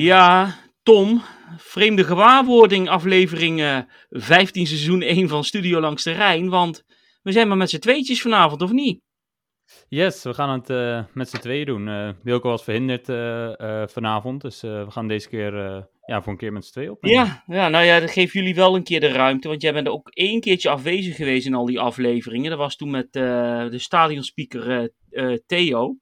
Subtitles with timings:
[0.00, 1.22] Ja, Tom,
[1.56, 3.78] vreemde gewaarwording, aflevering eh
[4.10, 6.48] 15 seizoen 1 van Studio Langs de Rijn.
[6.48, 6.84] Want
[7.22, 9.00] we zijn maar met z'n tweetjes vanavond, of niet?
[9.88, 11.88] Yes, we gaan het eh, met z'n tweeën doen.
[11.88, 16.22] Eh Wilco was verhinderd eh, eh, vanavond, dus eh, we gaan deze keer eh, ja,
[16.22, 17.24] voor een keer met z'n tweeën opnemen.
[17.24, 19.48] Ja, ja, nou ja, dat geeft jullie wel een keer de ruimte.
[19.48, 22.50] Want jij bent ook één keertje afwezig geweest in al die afleveringen.
[22.50, 23.22] Dat was toen met eh,
[23.70, 25.96] de stadionspeaker eh, eh, Theo.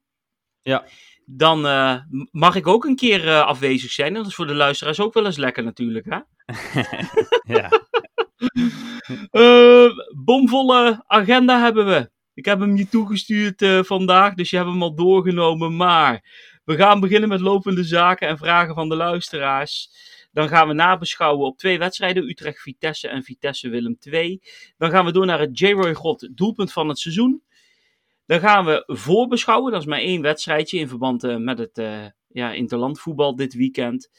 [0.62, 0.84] Ja.
[1.30, 1.96] Dan eh,
[2.30, 4.08] mag ik ook een keer eh, afwezig zijn.
[4.08, 6.18] En dat is voor de luisteraars ook wel eens lekker natuurlijk, hè?
[7.58, 7.70] ja.
[9.30, 9.88] Eh,
[10.24, 12.10] bomvolle agenda hebben we.
[12.34, 15.76] Ik heb hem je toegestuurd vandaag, dus je hebt hem al doorgenomen.
[15.76, 16.22] Maar
[16.64, 19.90] we gaan beginnen met lopende zaken en vragen van de luisteraars.
[20.32, 24.40] Dan gaan we nabeschouwen op twee wedstrijden: Utrecht-Vitesse en Vitesse-Willem II.
[24.76, 27.42] Dan gaan we door naar het J-Roy God doelpunt van het seizoen.
[28.28, 29.72] Dan gaan we voorbeschouwen.
[29.72, 34.10] Dat is maar één wedstrijdje in verband eh, met het eh ja, interlandvoetbal dit weekend.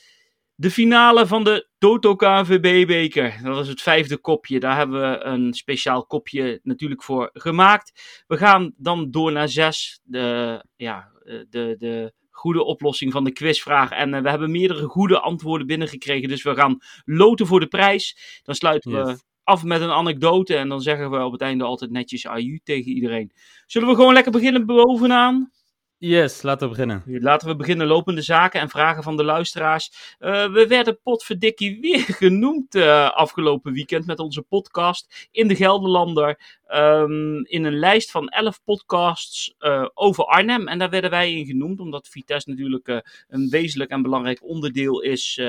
[0.55, 3.39] De finale van de Toto KNVB-beker.
[3.43, 4.59] Dat was het vijfde kopje.
[4.59, 8.23] Daar hebben we een speciaal kopje natuurlijk voor gemaakt.
[8.27, 9.99] We gaan dan door naar zes.
[10.03, 13.91] De, ja, eh, de, de goede oplossing van de quizvraag.
[13.91, 16.29] En we hebben meerdere goede antwoorden binnengekregen.
[16.29, 18.39] Dus we gaan loten voor de prijs.
[18.43, 19.17] Dan sluiten we.
[19.49, 20.55] Af met een anekdote.
[20.55, 23.31] En dan zeggen we op het einde altijd netjes aju tegen iedereen.
[23.65, 25.51] Zullen we gewoon lekker beginnen bovenaan?
[25.97, 27.03] Yes, laten we beginnen.
[27.05, 30.15] Laten we beginnen lopende zaken en vragen van de luisteraars.
[30.19, 36.59] Eh, we werden potverdikkie weer genoemd eh, afgelopen weekend met onze podcast in de Gelderlander.
[36.65, 40.67] ehm, in een lijst van 11 podcasts eh, over Arnhem.
[40.67, 42.87] En daar werden wij in genoemd, omdat Vitesse natuurlijk
[43.27, 45.41] een wezenlijk en belangrijk onderdeel is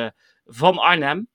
[0.44, 1.28] van Arnhem.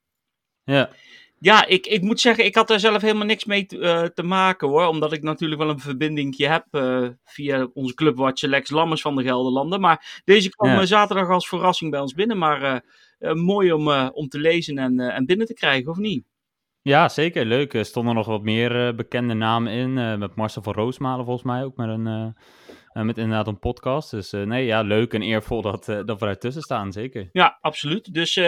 [0.64, 0.90] Ja,
[1.38, 4.22] Ja, ik, ik moet zeggen, ik had daar zelf helemaal niks mee te, eh, te
[4.22, 4.86] maken hoor.
[4.86, 9.22] Omdat ik natuurlijk wel een verbindingje heb eh, via onze clubwatcher Lex Lammers van de
[9.22, 9.80] Gelderlanden.
[9.80, 10.80] Maar deze kwam Ja.
[10.80, 12.38] eh, zaterdag als verrassing bij ons binnen.
[12.38, 12.84] Maar
[13.34, 16.24] mooi om, om te lezen en, en binnen te krijgen, of niet?
[16.86, 17.44] Ja zeker.
[17.44, 17.74] Leuk.
[17.74, 19.98] Er stonden nog wat meer eh, bekende namen in.
[19.98, 22.06] eh, met Marcel van Roosmalen volgens mij ook met, een,
[22.92, 24.10] eh, met inderdaad een podcast.
[24.10, 27.28] Dus nee, ja, leuk en eervol dat, dat we tussen staan, zeker.
[27.32, 28.14] Ja, absoluut.
[28.14, 28.38] Dus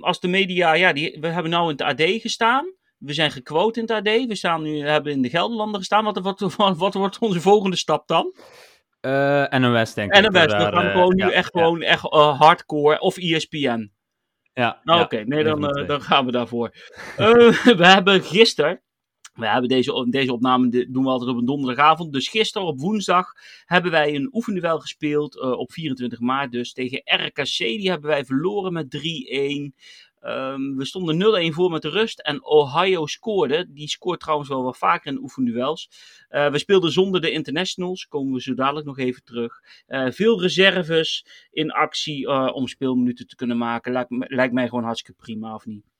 [0.00, 2.64] als de media, ja, die, we hebben nou in het AD gestaan.
[2.98, 4.26] We zijn gequote in het AD.
[4.26, 6.04] We staan nu, hebben in de Gelderlanden gestaan.
[6.04, 8.34] Wat, wat, wat, wat wordt onze volgende stap dan?
[9.58, 10.36] NOS denk En ik.
[10.36, 12.02] hoor, we gaan gewoon nu ja, echt ja, gewoon echt
[12.38, 13.93] hardcore of ESPN.
[14.54, 15.84] Ja, Nou, ja, oké, nee, dan, eh, twee.
[15.86, 16.70] dan gaan we daarvoor.
[17.16, 18.82] Eh, we hebben gisteren,
[19.34, 22.12] we hebben deze, deze opname doen we altijd op een donderdagavond.
[22.12, 23.32] Dus gisteren op woensdag
[23.64, 25.40] hebben wij een oefenduel gespeeld.
[25.40, 27.56] eh, op 24 maart dus tegen RKC.
[27.58, 29.74] Die hebben wij verloren met 3-1.
[30.24, 32.20] Ehm, we stonden 0-1 voor met de rust.
[32.20, 33.66] En Ohio scoorde.
[33.72, 35.90] Die scoort trouwens wel wat vaker in oefenduels.
[36.28, 38.06] Eh, we speelden zonder de internationals.
[38.06, 39.60] Komen we zo dadelijk nog even terug.
[39.86, 44.06] Eh, veel reserves in actie eh, om speelminuten te kunnen maken.
[44.18, 45.93] Lijkt mij gewoon hartstikke prima, of niet?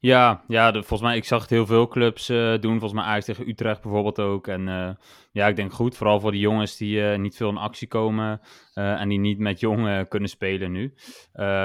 [0.00, 2.78] Ja, ja volgens mij, ik zag het heel veel clubs eh, doen.
[2.78, 4.46] Volgens mij Ajax tegen Utrecht bijvoorbeeld ook.
[4.46, 4.90] En eh,
[5.32, 8.40] ja, ik denk goed, vooral voor die jongens die eh, niet veel in actie komen
[8.74, 10.94] en die niet met jong eh, kunnen spelen nu.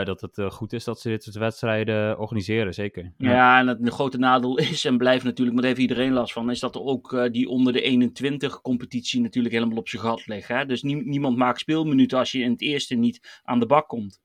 [0.04, 3.14] dat het goed is dat ze dit soort wedstrijden organiseren, zeker.
[3.18, 6.52] Ja, en het grote nadeel is en blijft natuurlijk, maar daar heeft iedereen last van,
[6.52, 10.48] is dat er ook die onder de 21 competitie natuurlijk helemaal op zijn gat ligt.
[10.48, 10.66] Hè?
[10.66, 14.20] Dus nie- niemand maakt speelminuten als je in het eerste niet aan de bak komt.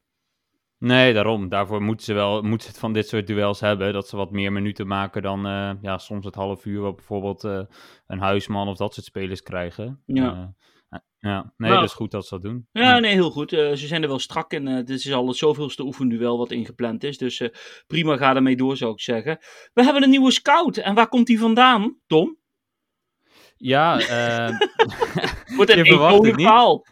[0.86, 1.48] Nee, daarom.
[1.48, 3.92] Daarvoor moeten ze wel moeten ze het van dit soort duels hebben.
[3.92, 7.44] Dat ze wat meer minuten maken dan eh, ja, soms het half uur wat bijvoorbeeld
[7.44, 7.60] eh,
[8.06, 10.02] een huisman of dat soort spelers krijgen.
[10.06, 10.30] Ja.
[10.30, 12.68] Eh, ja, nee, Nou, dat is goed dat ze dat doen.
[12.72, 13.50] Ja, nee, heel goed.
[13.50, 14.64] Ze zijn er wel strak in.
[14.64, 17.18] Dit is al het zoveelste oefenduel wat ingepland is.
[17.18, 17.48] Dus eh,
[17.86, 19.38] prima, ga ermee door, zou ik zeggen.
[19.72, 20.76] We hebben een nieuwe scout.
[20.76, 22.38] En waar komt die vandaan, Tom?
[23.56, 23.94] Ja,
[25.56, 26.34] Wordt een niet.
[26.34, 26.84] verhaal.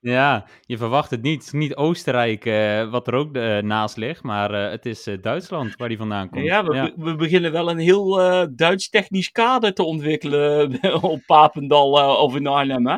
[0.00, 1.34] Ja, je verwacht het niet.
[1.34, 5.08] Het is niet Oostenrijk eh, wat er ook eh, naast ligt, maar eh, het is
[5.20, 6.44] Duitsland waar die vandaan komt.
[6.44, 8.16] Ja, we, be- we beginnen wel een heel
[8.54, 12.96] Duits technisch kader te ontwikkelen op Papendal of in Arnhem, hè?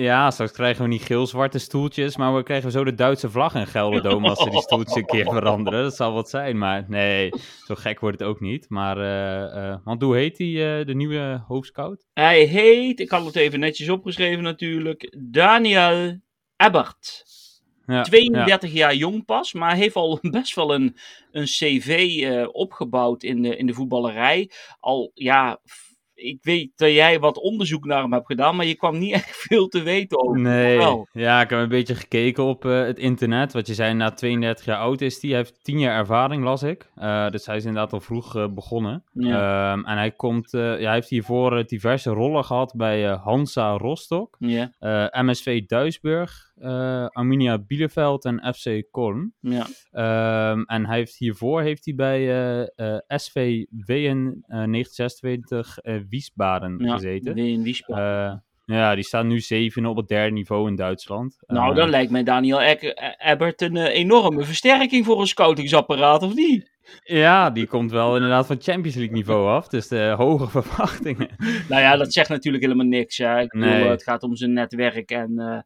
[0.00, 3.66] Ja, straks krijgen we niet geel-zwarte stoeltjes, maar we krijgen zo de Duitse vlag in
[3.66, 5.82] Gelderdoom als ze die stoeltjes een keer veranderen.
[5.82, 7.32] Dat zal wat zijn, maar nee,
[7.66, 8.68] zo gek wordt het ook niet.
[8.68, 12.06] Maar, eh, eh, want hoe heet die, eh, de nieuwe hoofdscout?
[12.12, 16.20] Hij heet, ik had het even netjes opgeschreven natuurlijk, Daniel
[16.56, 17.24] Ebert.
[17.86, 20.96] Ja, 32 jaar jong pas, maar heeft al best wel een,
[21.32, 24.50] een cv opgebouwd in de, in de voetballerij.
[24.80, 25.60] Al, ja,
[26.20, 29.36] ik weet dat jij wat onderzoek naar hem hebt gedaan, maar je kwam niet echt
[29.36, 30.40] veel te weten over.
[30.40, 31.08] Nee, wel?
[31.12, 33.52] ja, ik heb een beetje gekeken op eh, het internet.
[33.52, 35.30] Wat je zei, na 32 jaar oud is hij.
[35.30, 36.90] Hij heeft 10 jaar ervaring, las ik.
[36.94, 39.04] Eh, dus hij is inderdaad al vroeg eh, begonnen.
[39.12, 39.72] Ja.
[39.72, 44.70] Ehm, en hij, komt, ja, hij heeft hiervoor diverse rollen gehad bij Hansa Rostock, Ja.
[45.22, 49.34] MSV Duisburg, uh, Arminia Bielefeld en FC Kolm.
[49.40, 49.66] Ja.
[50.52, 52.20] Um, en hij heeft hiervoor heeft hij bij
[52.76, 55.78] uh, SV WN 1926
[56.08, 57.36] Wiesbaden ja, gezeten.
[57.36, 58.44] in Wiesbaden.
[58.64, 61.38] Ja, die staan nu zeven op het derde niveau in Duitsland.
[61.46, 62.60] Nou, dan lijkt mij Daniel
[63.18, 66.70] Ebbert een enorme versterking voor een scoutingsapparaat, of niet?
[67.04, 69.68] Ja, die komt wel inderdaad van Champions League niveau af.
[69.68, 71.28] Dus de hoge verwachtingen.
[71.68, 73.18] Nou ja, dat zegt natuurlijk helemaal niks.
[73.18, 73.40] Hè.
[73.40, 73.88] Ik bedoel, Nee.
[73.88, 75.58] het gaat om zijn netwerk en, eh,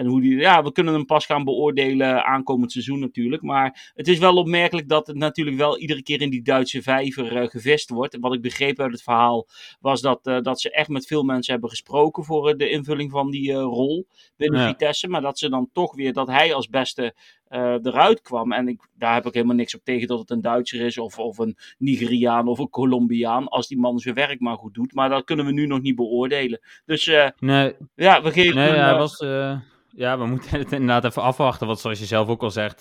[0.00, 0.36] en hoe die.
[0.36, 3.42] Ja, we kunnen hem pas gaan beoordelen aankomend seizoen natuurlijk.
[3.42, 7.36] Maar het is wel opmerkelijk dat het natuurlijk wel iedere keer in die Duitse vijver
[7.36, 8.16] eh, gevist wordt.
[8.20, 9.46] Wat ik begreep uit het verhaal
[9.80, 13.10] was dat, eh, dat ze echt met veel mensen hebben gesproken voor eh, de invulling
[13.10, 14.06] van die rol
[14.36, 14.68] binnen Ja.
[14.68, 15.08] Vitesse.
[15.08, 17.14] Maar dat ze dan toch weer dat hij als beste
[17.50, 18.52] eh, eruit kwam.
[18.52, 21.18] En ik, daar heb ik helemaal niks op tegen dat het een Duitser is of,
[21.18, 23.48] of een Nigeriaan of een Colombiaan.
[23.48, 24.94] Als die man zijn werk maar goed doet.
[24.94, 26.60] Maar dat kunnen we nu nog niet beoordelen.
[26.84, 29.18] Dus eh, Nee, ja, we geven nee hem, hij eh, was...
[29.88, 31.66] ja, we moeten het inderdaad even afwachten.
[31.66, 32.80] Want zoals je zelf ook al zegt,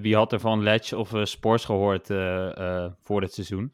[0.00, 3.72] wie had er van Ledge of Sports gehoord eh, eh, voor dit seizoen?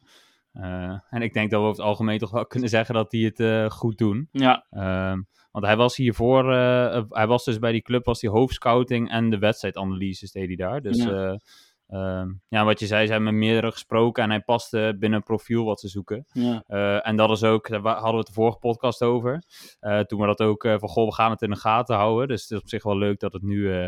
[1.09, 3.73] En ik denk dat we over het algemeen toch wel kunnen zeggen dat die het
[3.73, 4.29] goed doen.
[4.31, 5.21] Ja, Ehm,
[5.57, 9.09] want hij was hiervoor, eh, eh, hij was dus bij die club, was die hoofdscouting
[9.09, 10.81] en de wedstrijdanalyses deed hij daar.
[10.81, 11.39] Dus Ja.
[11.87, 12.27] ja.
[12.47, 15.65] ja, wat je zei, ze hebben met meerdere gesproken en hij paste binnen een profiel
[15.65, 16.25] wat ze zoeken.
[16.33, 16.63] ja.
[16.67, 19.43] Eh, en dat is ook, daar hadden we het de vorige podcast over.
[19.79, 22.27] Eh, toen we dat ook eh, van, goh, we gaan het in de gaten houden.
[22.27, 23.85] Dus het is op zich wel leuk dat het nu, eh,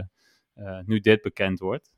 [0.53, 1.91] eh, nu dit bekend wordt.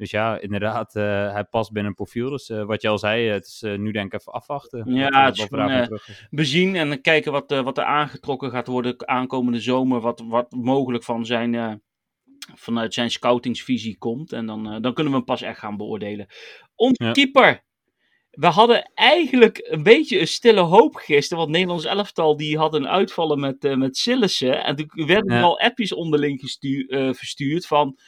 [0.00, 2.30] Dus ja, inderdaad, eh, hij past binnen een profiel.
[2.30, 4.94] Dus eh, wat je al zei, het is eh, nu denk ik even afwachten.
[4.94, 6.00] Ja, het is gewoon,
[6.30, 10.00] bezien en dan kijken wat, wat er aangetrokken gaat worden aankomende zomer.
[10.00, 11.82] Wat, wat mogelijk van zijn,
[12.54, 14.32] vanuit zijn scoutingsvisie komt.
[14.32, 16.26] En dan, dan kunnen we hem pas echt gaan beoordelen.
[16.74, 17.12] Onze Ja.
[17.12, 17.64] keeper.
[18.30, 21.38] We hadden eigenlijk een beetje een stille hoop gisteren.
[21.38, 24.64] Want Nederlands elftal die had een uitvallen met, met Sillissen.
[24.64, 25.42] En toen werden er Ja.
[25.42, 27.98] al appjes onderling gestu- eh, verstuurd van...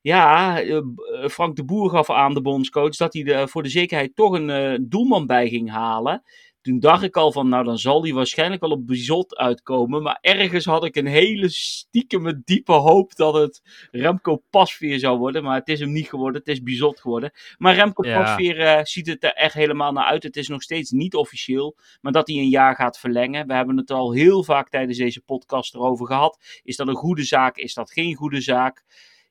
[0.00, 0.82] Ja, eh, eh,
[1.28, 4.50] Frank de Boer gaf aan de bondscoach dat hij er voor de zekerheid toch een
[4.50, 6.22] eh, doelman bij ging halen.
[6.68, 10.02] Toen dacht ik al van, nou dan zal hij waarschijnlijk wel op Bizot uitkomen.
[10.02, 15.42] Maar ergens had ik een hele stiekeme diepe hoop dat het Remco Pasveer zou worden.
[15.42, 17.30] Maar het is hem niet geworden, het is Bizot geworden.
[17.58, 18.22] Maar Remco Ja.
[18.22, 20.22] Pasveer eh, ziet het er echt helemaal naar uit.
[20.22, 23.46] Het is nog steeds niet officieel, maar dat hij een jaar gaat verlengen.
[23.46, 26.60] We hebben het al heel vaak tijdens deze podcast erover gehad.
[26.62, 28.84] Is dat een goede zaak, is dat geen goede zaak?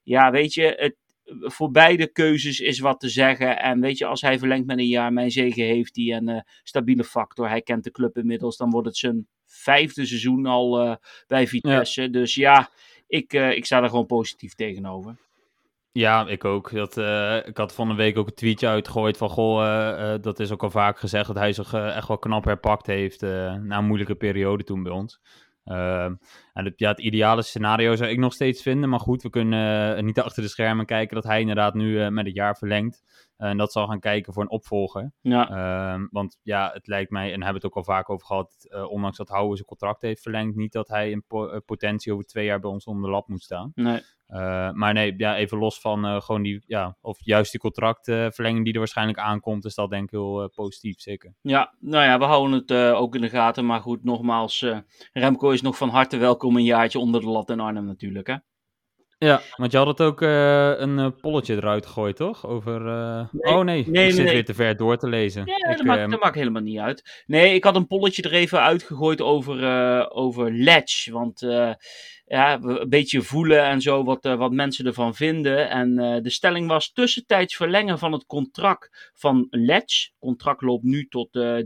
[0.07, 0.95] Ja, weet je, het,
[1.41, 3.59] voor beide keuzes is wat te zeggen.
[3.59, 6.13] En weet je, als hij verlengt met een jaar, mijn zegen heeft hij.
[6.13, 8.57] En eh, stabiele factor, hij kent de club inmiddels.
[8.57, 10.95] Dan wordt het zijn vijfde seizoen al eh,
[11.27, 12.09] bij Vitesse.
[12.09, 12.69] Dus ja,
[13.07, 15.15] ik, eh, ik sta er gewoon positief tegenover.
[15.91, 16.71] Ja, ik ook.
[16.71, 16.97] Dat,
[17.47, 20.69] ik had van de week ook een tweetje uitgegooid van, goh, dat is ook al
[20.69, 24.83] vaak gezegd, dat hij zich echt wel knap herpakt heeft na een moeilijke periode toen
[24.83, 25.19] bij ons.
[25.67, 26.15] Ehm,
[26.53, 29.95] en het, ja, het ideale scenario zou ik nog steeds vinden, maar goed, we kunnen
[29.97, 33.03] eh, niet achter de schermen kijken dat hij inderdaad nu eh, met het jaar verlengt.
[33.37, 35.11] En dat zal gaan kijken voor een opvolger.
[35.21, 38.09] Ja, Ehm, want ja, het lijkt mij, en daar hebben we het ook al vaak
[38.09, 41.47] over gehad, eh, ondanks dat Houwe zijn contract heeft verlengd, niet dat hij in po-
[41.47, 43.71] eh, potentie over twee jaar bij ons onder de lap moet staan.
[43.75, 44.01] nee.
[44.29, 48.63] Uh, maar nee, ja, even los van uh, gewoon die, ja, of juist die contractverlenging
[48.63, 51.33] die er waarschijnlijk aankomt, is dat denk ik heel positief, zeker.
[51.41, 53.65] Ja, nou ja, we houden het ook in de gaten.
[53.65, 54.65] Maar goed, nogmaals,
[55.13, 58.35] Remco is nog van harte welkom een jaartje onder de lat in Arnhem natuurlijk, hè?
[59.19, 62.47] Ja, want je had het ook uh, een polletje eruit gegooid, toch?
[62.47, 62.81] Over.
[63.31, 64.33] Nee, oh nee, nee ik zit nee.
[64.33, 65.45] weer te ver door te lezen.
[65.45, 67.23] Ja, ik, dat, maakt, dat, maakt, helemaal niet uit.
[67.25, 71.11] Nee, ik had een polletje er even uitgegooid over, over Ledge.
[71.11, 71.39] Want
[72.25, 75.69] ja, een beetje voelen en zo wat, wat mensen ervan vinden.
[75.69, 80.09] En de stelling was tussentijds verlengen van het contract van Ledge.
[80.19, 81.63] contract loopt nu tot uh, 30.06.2022.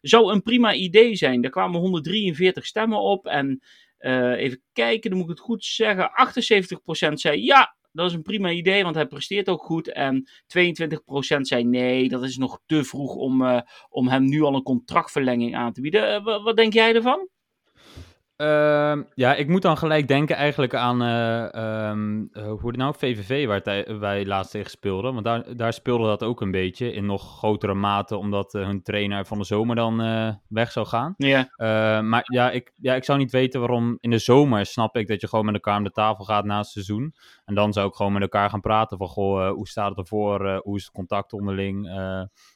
[0.00, 1.40] Zou een prima idee zijn.
[1.40, 3.26] Daar kwamen 143 stemmen op.
[3.26, 3.62] En
[4.36, 6.10] even kijken, dan moet ik het goed zeggen.
[7.10, 9.92] 78% zei ja, dat is een prima idee, want hij presteert ook goed.
[9.92, 14.54] En 22% zei nee, dat is nog te vroeg om, uh, om hem nu al
[14.54, 16.22] een contractverlenging aan te bieden.
[16.22, 17.28] Uh, wat denk jij ervan?
[18.36, 22.94] Uh, ja, ik moet dan gelijk denken eigenlijk aan, uh, um, uh, hoe het nou,
[22.98, 25.12] VVV, waar wij, wij laatst tegen speelden.
[25.12, 28.82] Want daar, daar speelde dat ook een beetje, in nog grotere mate, omdat uh, hun
[28.82, 29.96] trainer van de zomer dan
[30.48, 31.14] weg zou gaan.
[31.16, 31.48] Ja.
[32.00, 35.20] maar ja ik, ja, ik zou niet weten waarom in de zomer snap ik dat
[35.20, 37.14] je gewoon met elkaar aan de tafel gaat na het seizoen.
[37.44, 40.60] En dan zou ik gewoon met elkaar gaan praten van, goh, hoe staat het ervoor?
[40.62, 41.88] hoe is het contact onderling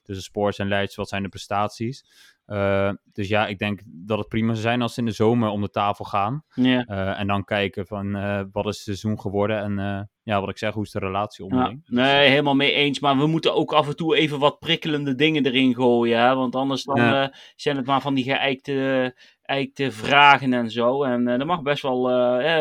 [0.09, 0.95] tussen sports en Leids?
[0.95, 2.05] Wat zijn de prestaties?
[2.47, 5.49] Uh, dus ja, ik denk dat het prima zou zijn als ze in de zomer
[5.49, 6.45] om de tafel gaan.
[6.57, 10.59] Uh, en dan kijken van uh, wat is het seizoen geworden en ja, wat ik
[10.59, 11.81] zeg, hoe is de relatie onderling.
[11.85, 13.00] Ja, nee, helemaal mee eens.
[13.00, 16.21] Maar we moeten ook af en toe even wat prikkelende dingen erin gooien.
[16.21, 16.35] Hè?
[16.35, 17.35] Want anders dan, ja.
[17.57, 19.15] zijn het maar van die geëikte
[19.49, 21.02] eigenlijk te vragen en zo.
[21.02, 22.09] En uh, er mag best wel,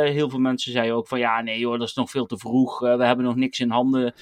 [0.04, 2.80] heel veel mensen zeiden ook van ja, nee hoor, dat is nog veel te vroeg.
[2.80, 4.14] we hebben nog niks in handen.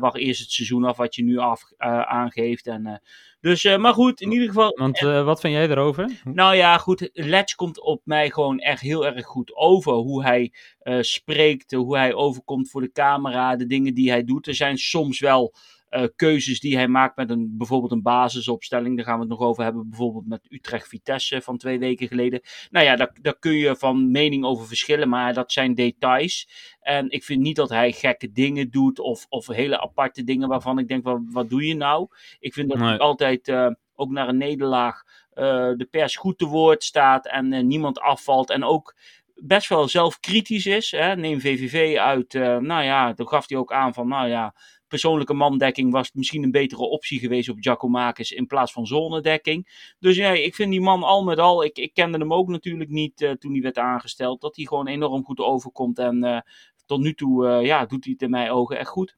[0.00, 1.62] wacht eerst het seizoen af wat je nu af,
[2.06, 2.66] aangeeft.
[2.66, 3.02] En,
[3.40, 4.78] dus, maar goed, in ieder geval.
[4.78, 6.20] Want wat vind jij erover?
[6.24, 9.92] Nou ja, goed, Letch komt op mij gewoon echt heel erg goed over.
[9.92, 10.52] Hoe hij
[11.00, 14.46] spreekt, hoe hij overkomt voor de camera, de dingen die hij doet.
[14.46, 15.54] Er zijn soms wel
[15.94, 18.96] uh, keuzes die hij maakt met een, bijvoorbeeld een basisopstelling.
[18.96, 19.88] Daar gaan we het nog over hebben.
[19.88, 22.40] Bijvoorbeeld met Utrecht Vitesse van twee weken geleden.
[22.70, 25.08] Nou ja, daar, daar kun je van mening over verschillen.
[25.08, 26.48] Maar dat zijn details.
[26.80, 28.98] En ik vind niet dat hij gekke dingen doet.
[28.98, 32.08] Of, of hele aparte dingen waarvan ik denk, wat, wat doe je nou?
[32.38, 35.02] Ik vind dat hij altijd uh, ook naar een nederlaag
[35.34, 35.44] uh,
[35.76, 37.26] de pers goed te woord staat.
[37.26, 38.50] En niemand afvalt.
[38.50, 38.96] En ook
[39.34, 40.90] best wel zelfkritisch is.
[40.90, 41.16] Hè?
[41.16, 42.32] Neem VVV uit.
[42.60, 44.54] nou ja, toen gaf hij ook aan van, nou ja,
[44.94, 49.92] persoonlijke mandekking was misschien een betere optie geweest op Giacomakis in plaats van zonedekking.
[49.98, 52.90] Dus ja, ik vind die man al met al, ik, ik kende hem ook natuurlijk
[52.90, 55.98] niet uh, toen hij werd aangesteld, dat hij gewoon enorm goed overkomt.
[55.98, 56.40] En uh,
[56.86, 59.16] tot nu toe uh, ja, doet hij het in mijn ogen echt goed.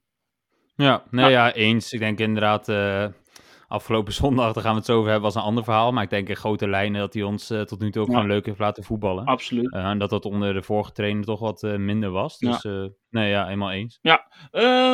[0.75, 1.31] Ja, nee, ja.
[1.31, 1.93] ja eens.
[1.93, 2.67] Ik denk inderdaad
[3.67, 5.91] afgelopen zondag, daar gaan we het zo over hebben, was een ander verhaal.
[5.91, 8.13] Maar ik denk in grote lijnen dat hij ons uh, tot nu toe ook ja.
[8.13, 9.25] gewoon leuk heeft laten voetballen.
[9.25, 9.73] Absoluut.
[9.73, 12.37] Uh, en dat dat onder de vorige trainer toch wat uh, minder was.
[12.37, 12.89] Dus ja.
[13.09, 13.99] nee, ja, helemaal eens.
[14.01, 14.27] Ja,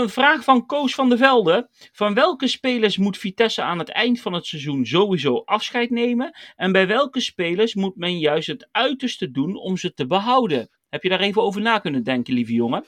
[0.07, 1.67] vraag van Koos van der Velde.
[1.91, 6.37] Van welke spelers moet Vitesse aan het eind van het seizoen sowieso afscheid nemen?
[6.55, 10.69] En bij welke spelers moet men juist het uiterste doen om ze te behouden?
[10.89, 12.85] Heb je daar even over na kunnen denken, lieve jongen?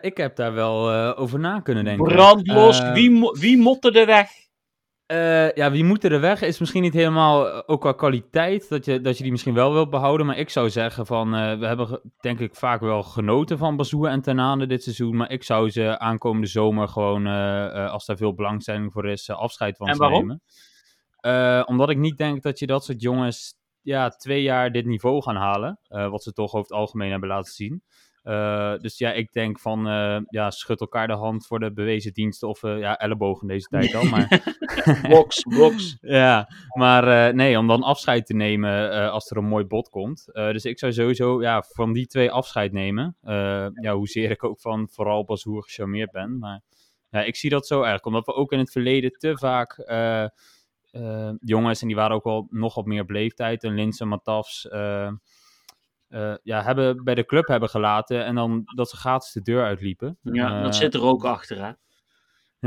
[0.00, 2.04] ik heb daar wel over na kunnen denken.
[2.04, 4.30] Brandlos, wie, wie motte er weg?
[5.10, 8.84] Uh, ja, wie moet er weg is misschien niet helemaal, eh, ook qua kwaliteit, dat
[8.84, 10.26] je, dat je die misschien wel wilt behouden.
[10.26, 14.08] Maar ik zou zeggen van, uh, we hebben denk ik vaak wel genoten van Bazoer
[14.08, 15.16] en Tenane dit seizoen.
[15.16, 19.76] Maar ik zou ze aankomende zomer gewoon, uh, als daar veel belangstelling voor is, afscheid
[19.76, 20.40] van en waarom?
[21.22, 21.66] nemen.
[21.66, 25.36] omdat ik niet denk dat je dat soort jongens ja, twee jaar dit niveau gaan
[25.36, 25.78] halen.
[25.88, 27.82] wat ze toch over het algemeen hebben laten zien.
[28.24, 32.12] Uh, dus ja, ik denk van, uh, ja, schud elkaar de hand voor de bewezen
[32.12, 34.04] diensten of uh, ja, ellebogen deze tijd al.
[34.04, 34.42] Maar...
[35.08, 35.96] box, box.
[36.00, 40.24] ja, maar nee, om dan afscheid te nemen als er een mooi bod komt.
[40.32, 43.16] dus ik zou sowieso ja, van die twee afscheid nemen.
[43.80, 46.38] ja, hoezeer ik ook van vooral Bazoer gecharmeerd ben.
[46.38, 46.60] Maar
[47.10, 49.84] ja, ik zie dat zo erg, omdat we ook in het verleden te vaak
[51.40, 54.68] jongens, en die waren ook wel nog op meer beleefdheid, en Linse, Matafs
[56.10, 59.64] uh, ja, hebben bij de club hebben gelaten en dan dat ze gratis de deur
[59.64, 60.18] uitliepen.
[60.22, 61.72] Ja, uh, dat zit er ook achter, hè?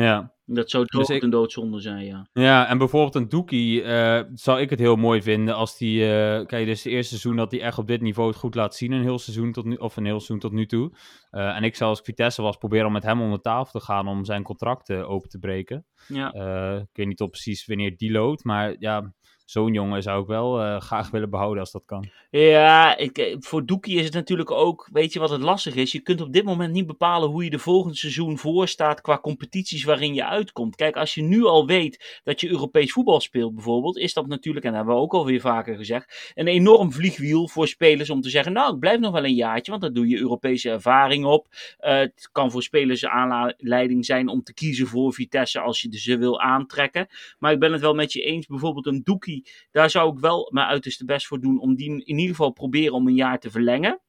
[0.03, 0.33] Ja.
[0.45, 1.23] Dat zou toch dus ik...
[1.23, 2.27] een doodzonde zijn, ja.
[2.33, 5.99] Ja, en bijvoorbeeld een Doekie uh, zou ik het heel mooi vinden als die...
[5.99, 6.05] Uh,
[6.45, 8.91] kijk, is het eerste seizoen dat hij echt op dit niveau het goed laat zien.
[8.91, 10.91] Een heel seizoen tot nu, of een heel seizoen tot nu toe.
[11.31, 13.79] Uh, en ik zou als ik Vitesse was proberen om met hem om de tafel
[13.79, 15.85] te gaan om zijn contract open te breken.
[16.07, 16.33] Ja.
[16.81, 19.13] ik weet niet op precies wanneer die loopt, maar ja
[19.45, 22.09] zo'n jongen zou ik wel uh, graag willen behouden als dat kan.
[22.29, 25.91] Ja, ik, eh, voor Doekie is het natuurlijk ook, weet je wat het lastig is?
[25.91, 29.83] Je kunt op dit moment niet bepalen hoe je de volgende seizoen voorstaat qua competities
[29.83, 30.75] waarin je uitkomt.
[30.75, 34.65] Kijk, als je nu al weet dat je Europees voetbal speelt bijvoorbeeld, is dat natuurlijk,
[34.65, 38.29] en dat hebben we ook alweer vaker gezegd, een enorm vliegwiel voor spelers om te
[38.29, 41.47] zeggen, nou, ik blijf nog wel een jaartje, want dan doe je Europese ervaring op.
[41.51, 46.17] Uh, het kan voor spelers aanleiding zijn om te kiezen voor Vitesse als je ze
[46.17, 47.07] wil aantrekken.
[47.39, 50.49] Maar ik ben het wel met je eens, bijvoorbeeld een Doekie daar zou ik wel
[50.53, 53.51] mijn uiterste best voor doen om die in ieder geval proberen om een jaar te
[53.51, 54.01] verlengen.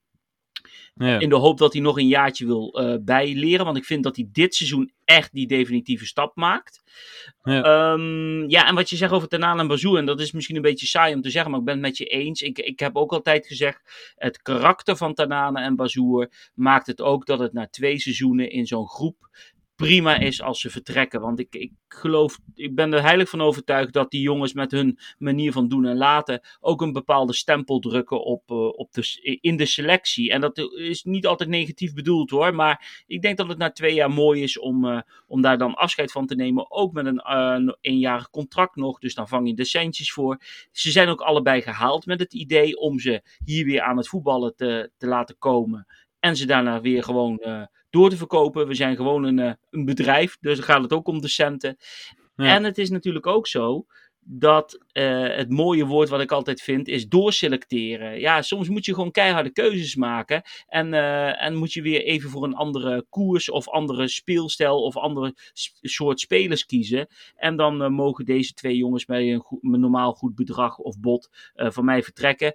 [0.95, 1.19] Ja.
[1.19, 3.65] In de hoop dat hij nog een jaartje wil uh, bijleren.
[3.65, 6.83] Want ik vind dat hij dit seizoen echt die definitieve stap maakt.
[7.43, 9.99] Ja, um, ja en wat je zegt over Tanaan en Bazou.
[9.99, 11.51] En dat is misschien een beetje saai om te zeggen.
[11.51, 12.43] Maar ik ben het met je eens.
[12.43, 14.13] Ik, ik heb ook altijd gezegd.
[14.17, 18.67] Het karakter van Tanane en Bazoer maakt het ook dat het na twee seizoenen in
[18.67, 19.29] zo'n groep
[19.77, 21.21] prima is als ze vertrekken.
[21.21, 24.99] Want ik, ik geloof, ik ben er heilig van overtuigd dat die jongens met hun
[25.19, 29.57] manier van doen en laten ook een bepaalde stempel drukken op, uh, op de, in
[29.57, 30.31] de selectie.
[30.31, 33.95] En dat is niet altijd negatief bedoeld hoor, maar ik denk dat het na twee
[33.95, 36.71] jaar mooi is om, uh, om daar dan afscheid van te nemen.
[36.71, 37.23] Ook met een
[37.69, 40.41] uh, eenjarig contract nog, dus dan vang je de centjes voor.
[40.73, 44.57] Ze zijn ook allebei gehaald met het idee om ze hier weer aan het voetballen
[44.57, 45.87] te, te laten komen.
[46.21, 48.67] En ze daarna weer gewoon door te verkopen.
[48.67, 51.77] We zijn gewoon een, eh, een bedrijf, dus dan gaat het ook om de centen.
[52.37, 53.87] En het is natuurlijk ook zo
[54.27, 58.21] dat uh, het mooie woord wat ik altijd vind is doorselecteren.
[58.21, 62.31] Ja, soms moet je gewoon keiharde keuzes maken en, uh, en moet je weer even
[62.31, 65.35] voor een andere koers of andere speelstijl of andere
[65.81, 67.07] soort spelers kiezen.
[67.37, 71.01] En dan uh, mogen deze twee jongens bij een, goed, een, normaal goed bedrag of
[71.01, 72.53] bod van mij vertrekken.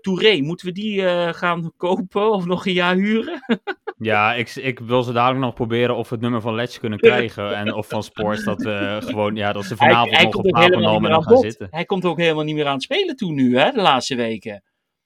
[0.00, 1.02] Touré, moeten we die
[1.34, 3.42] gaan kopen of nog een jaar huren?
[4.02, 6.98] Ja, ik, ik wil ze dadelijk nog proberen of we het nummer van Letch kunnen
[6.98, 7.56] krijgen.
[7.56, 10.54] en of van Sports dat we gewoon, ja, dat ze vanavond hij, nog komt op
[10.56, 11.42] aan gaan bod.
[11.42, 11.68] zitten.
[11.70, 14.62] Hij komt ook helemaal niet meer aan het spelen toe nu, hè, de laatste weken.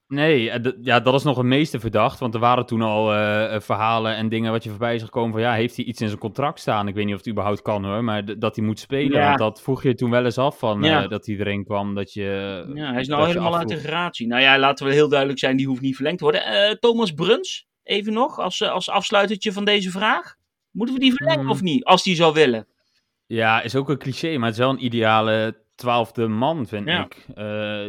[0.07, 2.19] Nee, eh, ja, dat is nog het meeste verdacht.
[2.19, 5.31] Want er waren toen al eh, eh, verhalen en dingen wat je voorbij is gekomen
[5.31, 5.41] van...
[5.41, 6.87] Ja, heeft hij iets in zijn contract staan?
[6.87, 9.19] Ik weet niet of het überhaupt kan hoor, maar dat hij moet spelen.
[9.19, 9.27] Ja.
[9.27, 11.07] Want dat vroeg je toen wel eens af van Ja.
[11.07, 11.95] dat hij erin kwam.
[11.95, 14.27] Dat je, Ja, hij is nou helemaal uit de gratie.
[14.27, 16.77] Nou ja, laten we heel duidelijk zijn, die hoeft niet verlengd te worden.
[16.79, 20.35] Thomas Bruns, even nog, als, eh, als afsluitertje van deze vraag.
[20.71, 21.49] Moeten we die verlengen Hmm.
[21.51, 22.67] of niet, als die zou willen?
[23.25, 27.03] Ja, is ook een cliché, maar het is wel een ideale twaalfde man, vind Ja.
[27.05, 27.25] ik.
[27.35, 27.45] Eh,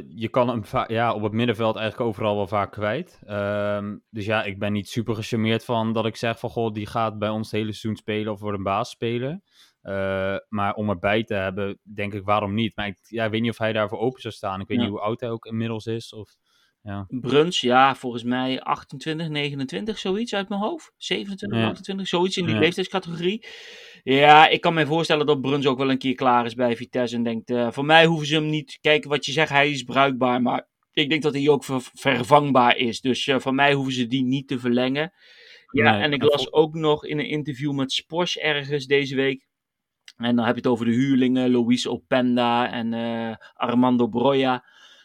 [0.09, 3.21] je kan hem ja, op het middenveld eigenlijk overal wel vaak kwijt.
[3.26, 6.50] Ehm, dus ja, ik ben niet super gecharmeerd van dat ik zeg van...
[6.50, 9.41] Goh, die gaat bij ons het hele seizoen spelen of wordt een baasspeler.
[9.83, 12.76] Eh maar om erbij te hebben, denk ik, waarom niet?
[12.76, 14.61] Maar ik ja, ik weet niet of hij daarvoor open zou staan.
[14.61, 14.83] Ik weet Ja.
[14.83, 16.12] niet hoe oud hij ook inmiddels is.
[16.12, 16.31] Of,
[16.87, 17.07] ja.
[17.09, 20.93] Bruns, ja, volgens mij 28, 29, zoiets uit mijn hoofd.
[20.97, 21.66] 27, Ja.
[21.66, 22.61] 28, zoiets in die Ja.
[22.61, 23.47] leeftijdscategorie.
[24.02, 27.16] Ja, ik kan me voorstellen dat Bruns ook wel een keer klaar is bij Vitesse
[27.16, 29.83] en denkt, eh, voor mij hoeven ze hem niet, kijk wat je zegt, hij is
[29.83, 33.00] bruikbaar, maar ik denk dat hij ook ver- vervangbaar is.
[33.00, 35.12] Dus eh, voor mij hoeven ze die niet te verlengen.
[35.71, 39.47] Ja, Nee, en ik las ook nog in een interview met Spors ergens deze week.
[40.16, 44.64] En dan heb je het over de huurlingen, Luis Openda en eh, Armando Broja.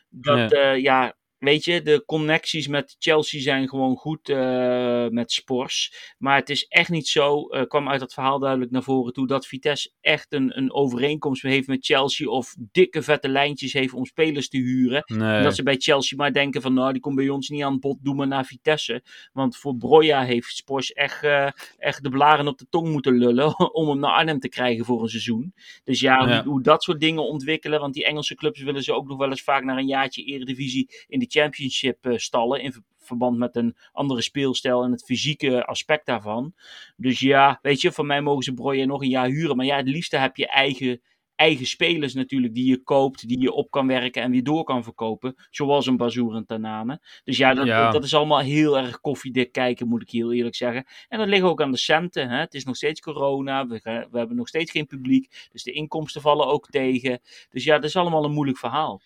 [0.10, 0.72] Dat, Ja.
[0.72, 1.16] ja.
[1.42, 6.14] Weet je, de connecties met Chelsea zijn gewoon goed eh, met Spors.
[6.18, 9.28] Maar het is echt niet zo, eh, kwam uit dat verhaal duidelijk naar voren toe,
[9.28, 14.06] dat Vitesse echt een, een overeenkomst heeft met Chelsea of dikke vette lijntjes heeft om
[14.06, 15.04] spelers te huren.
[15.06, 15.38] Nee.
[15.38, 17.80] En dat ze bij Chelsea maar denken van, nou, die komt bij ons niet aan
[17.80, 19.04] bod, doe maar naar Vitesse.
[19.34, 23.60] Want voor Broja heeft Spors echt, eh, echt de blaren op de tong moeten lullen
[23.74, 25.54] om hem naar Arnhem te krijgen voor een seizoen.
[25.84, 26.44] Dus ja, Ja.
[26.44, 29.30] Hoe, hoe dat soort dingen ontwikkelen, want die Engelse clubs willen ze ook nog wel
[29.30, 33.55] eens vaak naar een jaartje eredivisie in de championship eh, stallen, in ver- verband met
[33.55, 36.53] een andere speelstijl en het fysieke aspect daarvan.
[36.96, 39.75] Dus ja, weet je, van mij mogen ze Broja nog een jaar huren, maar ja,
[39.77, 41.01] het liefste heb je eigen
[41.35, 44.83] eigen spelers natuurlijk die je koopt, die je op kan werken en weer door kan
[44.83, 45.35] verkopen.
[45.50, 47.01] Zoals een Bazoer en Tanane.
[47.24, 47.91] Dus ja dat, Ja.
[47.91, 50.85] dat is allemaal heel erg koffiedik kijken, moet ik heel eerlijk zeggen.
[51.07, 52.29] En dat ligt ook aan de centen.
[52.29, 52.37] Hè?
[52.39, 53.79] Het is nog steeds corona, we,
[54.11, 55.48] we hebben nog steeds geen publiek.
[55.51, 57.20] Dus de inkomsten vallen ook tegen.
[57.50, 59.01] Dus ja, dat is allemaal een moeilijk verhaal.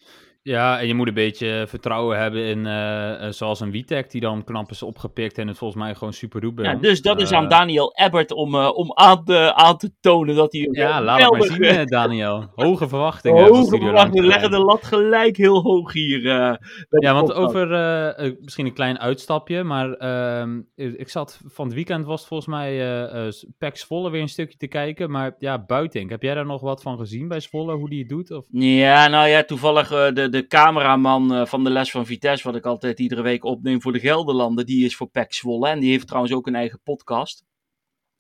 [0.45, 4.21] Ja, en je moet een beetje vertrouwen hebben in, eh, eh, zoals een Witek, die
[4.21, 7.31] dan knap is opgepikt en het volgens mij gewoon super doet Ja, dus dat is
[7.31, 10.67] Eh, aan Daniel Ebbert om, eh, om aan, te, aan te tonen dat hij...
[10.71, 12.51] Ja, laat het maar zien, eh, Daniel.
[12.55, 13.43] Hoge verwachtingen.
[13.43, 16.25] Hoge verwachtingen, leggen de lat gelijk heel hoog hier.
[16.29, 16.53] eh,
[16.89, 21.75] Ja, want over eh, eh, misschien een klein uitstapje, maar ehm, ik zat van het
[21.75, 25.36] weekend was het volgens mij eh eh, Pek Zwolle weer een stukje te kijken, maar
[25.39, 28.31] ja, Buitink, heb jij daar nog wat van gezien bij Zwolle, hoe die het doet?
[28.31, 28.45] Of?
[28.51, 32.56] Ja, nou ja, toevallig eh, de, de cameraman eh, van de les van Vitesse, wat
[32.56, 35.69] ik altijd iedere week opneem voor de Gelderlanden, die is voor PEC Zwolle.
[35.69, 37.43] En die heeft trouwens ook een eigen podcast.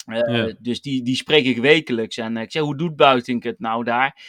[0.05, 0.55] Eh, Ja.
[0.59, 2.17] Dus die, die spreek ik wekelijks.
[2.17, 4.21] En ik zeg, hoe doet Buitink het nou daar?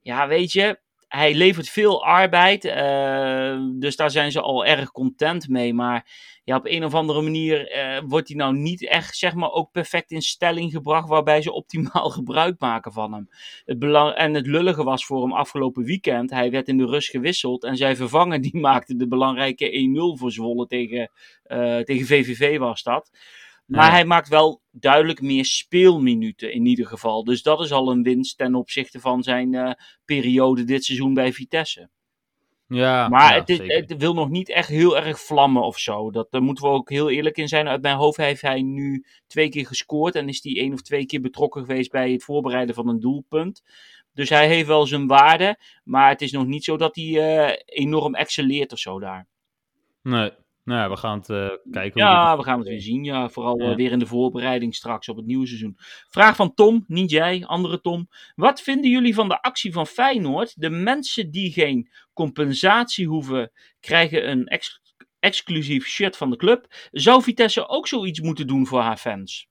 [0.00, 2.64] Ja, weet je, hij levert veel arbeid.
[2.64, 5.74] eh, dus daar zijn ze al erg content mee.
[5.74, 6.06] Maar
[6.44, 9.70] ja, op een of andere manier eh, wordt hij nou niet echt, zeg maar, ook
[9.72, 11.08] perfect in stelling gebracht.
[11.08, 13.28] Waarbij ze optimaal gebruik maken van hem.
[13.64, 16.30] Het belang en het lullige was voor hem afgelopen weekend.
[16.30, 17.64] Hij werd in de rust gewisseld.
[17.64, 21.10] En zijn vervanger die maakte de belangrijke 1-0 voor Zwolle tegen,
[21.42, 23.10] eh, tegen VVV was dat.
[23.70, 23.90] Maar Ja.
[23.90, 27.24] hij maakt wel duidelijk meer speelminuten in ieder geval.
[27.24, 29.72] Dus dat is al een winst ten opzichte van zijn eh,
[30.04, 31.88] periode dit seizoen bij Vitesse.
[32.66, 33.76] Ja, Maar ja, het, is- zeker.
[33.76, 36.10] het wil nog niet echt heel erg vlammen of zo.
[36.10, 37.68] Dat, daar moeten we ook heel eerlijk in zijn.
[37.68, 40.14] Uit mijn hoofd heeft hij nu twee keer gescoord.
[40.14, 43.62] En is hij één of twee keer betrokken geweest bij het voorbereiden van een doelpunt.
[44.14, 45.58] Dus hij heeft wel zijn waarde.
[45.84, 47.04] Maar het is nog niet zo dat hij
[47.48, 49.26] eh, enorm excelleert of zo daar.
[50.02, 50.30] Nee,
[50.64, 52.02] nou ja, we gaan het eh, kijken.
[52.02, 53.04] hoe Ja, we gaan het weer zien.
[53.04, 55.76] Ja, vooral eh, weer in de voorbereiding straks op het nieuwe seizoen.
[56.08, 58.08] Vraag van Tom, niet jij, andere Tom.
[58.34, 60.60] Wat vinden jullie van de actie van Feyenoord?
[60.60, 64.80] De mensen die geen compensatie hoeven, krijgen een ex-
[65.18, 66.66] exclusief shirt van de club.
[66.90, 69.49] Zou Vitesse ook zoiets moeten doen voor haar fans?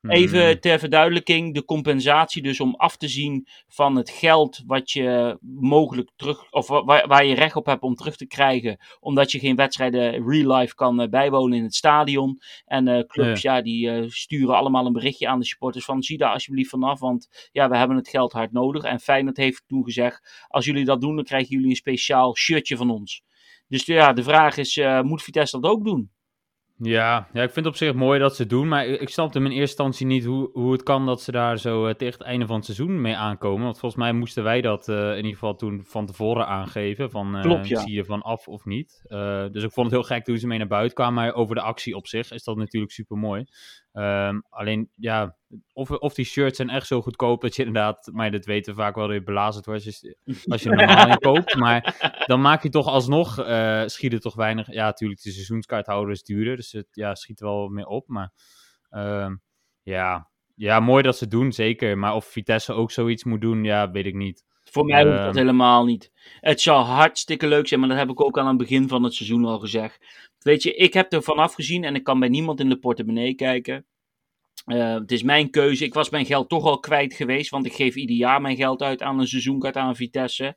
[0.00, 0.10] Hmm.
[0.10, 5.38] Even ter verduidelijking, de compensatie dus om af te zien van het geld wat je
[5.40, 9.32] mogelijk terug, of wa- waar, waar je recht op hebt om terug te krijgen, omdat
[9.32, 12.38] je geen wedstrijden real life kan eh, bijwonen in het stadion.
[12.64, 16.18] En eh, clubs, ja, die eh, sturen allemaal een berichtje aan de supporters van zie
[16.18, 18.82] daar alsjeblieft vanaf, want ja, we hebben het geld hard nodig.
[18.82, 22.76] En Feyenoord heeft toen gezegd, als jullie dat doen, dan krijgen jullie een speciaal shirtje
[22.76, 23.22] van ons.
[23.68, 26.10] Dus ja, de vraag is, moet Vitesse dat ook doen?
[26.82, 29.08] Ja, ja, ik vind het op zich mooi dat ze het doen, maar ik, ik
[29.08, 32.18] snapte in eerste instantie niet hoe, hoe het kan dat ze daar zo uh, tegen
[32.18, 33.64] het einde van het seizoen mee aankomen.
[33.64, 37.36] Want volgens mij moesten wij dat uh, in ieder geval toen van tevoren aangeven, van
[37.36, 37.80] uh, Klopt, ja.
[37.80, 39.02] zie je van af of niet.
[39.52, 41.60] dus ik vond het heel gek toen ze mee naar buiten kwamen, maar over de
[41.60, 43.44] actie op zich is dat natuurlijk super mooi.
[43.92, 45.36] Um, alleen, ja,
[45.72, 48.80] of, of die shirts zijn echt zo goedkoop dat je inderdaad, maar dat weten we
[48.80, 50.16] vaak wel, dat je belazerd wordt als je,
[50.48, 51.54] als je normaal in koopt.
[51.54, 54.72] Maar dan maak je toch alsnog, uh, schiet het toch weinig.
[54.72, 58.08] Ja, natuurlijk, de seizoenskaarthouder is duurder, dus het ja, schiet wel meer op.
[58.08, 58.32] Maar
[58.90, 59.30] uh,
[59.82, 60.30] ja.
[60.54, 61.98] ja, mooi dat ze het doen, zeker.
[61.98, 64.44] Maar of Vitesse ook zoiets moet doen, ja, weet ik niet.
[64.64, 66.12] Voor mij hoeft dat helemaal niet.
[66.40, 69.02] Het zou hartstikke leuk zijn, maar dat heb ik ook al aan het begin van
[69.02, 70.28] het seizoen al gezegd.
[70.42, 73.34] Weet je, ik heb er vanaf gezien en ik kan bij niemand in de portemonnee
[73.34, 73.86] kijken.
[74.66, 75.84] Uh, het is mijn keuze.
[75.84, 78.82] Ik was mijn geld toch al kwijt geweest, want ik geef ieder jaar mijn geld
[78.82, 80.56] uit aan een seizoenkaart aan Vitesse.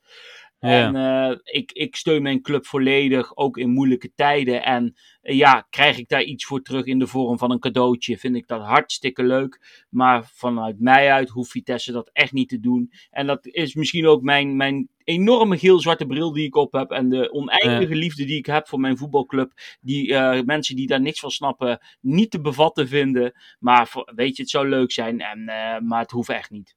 [0.63, 0.93] Ja.
[0.93, 4.63] En uh, ik, ik steun mijn club volledig, ook in moeilijke tijden.
[4.63, 8.17] En uh, ja, krijg ik daar iets voor terug in de vorm van een cadeautje,
[8.17, 9.86] vind ik dat hartstikke leuk.
[9.89, 12.91] Maar vanuit mij uit hoeft Vitesse dat echt niet te doen.
[13.10, 16.91] En dat is misschien ook mijn, mijn enorme geel-zwarte bril die ik op heb.
[16.91, 17.99] En de oneindige ja.
[17.99, 19.52] liefde die ik heb voor mijn voetbalclub.
[19.82, 23.32] Die uh, mensen die daar niks van snappen, niet te bevatten vinden.
[23.60, 25.43] Maar voor, weet je, het zou leuk zijn, en,
[25.88, 26.76] maar het hoeft echt niet.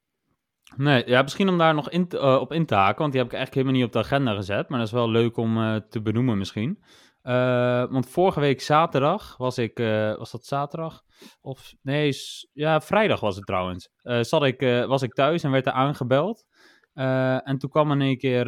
[0.75, 3.21] Nee, ja, misschien om daar nog in te, uh, op in te haken, want die
[3.21, 4.69] heb ik eigenlijk helemaal niet op de agenda gezet.
[4.69, 6.83] Maar dat is wel leuk om uh, te benoemen misschien.
[7.23, 9.77] Uh, want vorige week zaterdag was ik,
[10.17, 11.03] was dat zaterdag?
[11.41, 12.13] Of nee,
[12.53, 13.89] ja, vrijdag was het trouwens.
[14.21, 16.45] zat ik, was ik thuis en werd er aangebeld.
[16.93, 18.45] en toen kwam in één keer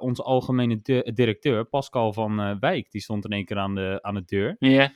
[0.00, 0.80] onze algemene
[1.14, 4.56] directeur, Pascal van Wijk, die stond in één keer aan de, aan de deur.
[4.58, 4.92] Ja.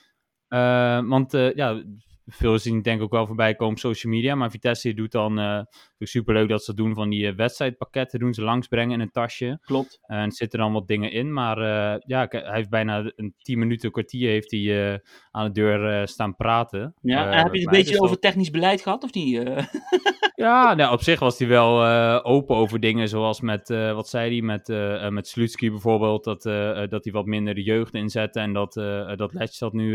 [0.48, 1.08] Yeah.
[1.08, 1.82] want ja,
[2.26, 4.34] veel zien denk ik ook wel voorbij komen op social media.
[4.34, 5.66] Maar Vitesse doet dan,
[5.98, 9.59] uh, superleuk dat ze doen, van die uh, wedstrijdpakketten doen ze langsbrengen in een tasje.
[9.62, 9.98] Klopt.
[10.02, 11.32] En er zitten dan wat dingen in.
[11.32, 16.09] Maar uh, ja, hij heeft bijna een 10 minuten, kwartier heeft hij aan de deur
[16.09, 16.94] staan praten.
[17.00, 19.42] Ja, en heb je het een beetje dus over technisch beleid gehad of niet?
[20.35, 21.85] ja, nou, op zich was hij wel
[22.22, 24.68] open over dingen zoals met, wat zei hij, met,
[25.12, 26.24] met Slutski bijvoorbeeld.
[26.24, 26.42] Dat,
[26.90, 28.72] dat hij wat minder de jeugd inzette en dat,
[29.16, 29.94] dat Letch dat nu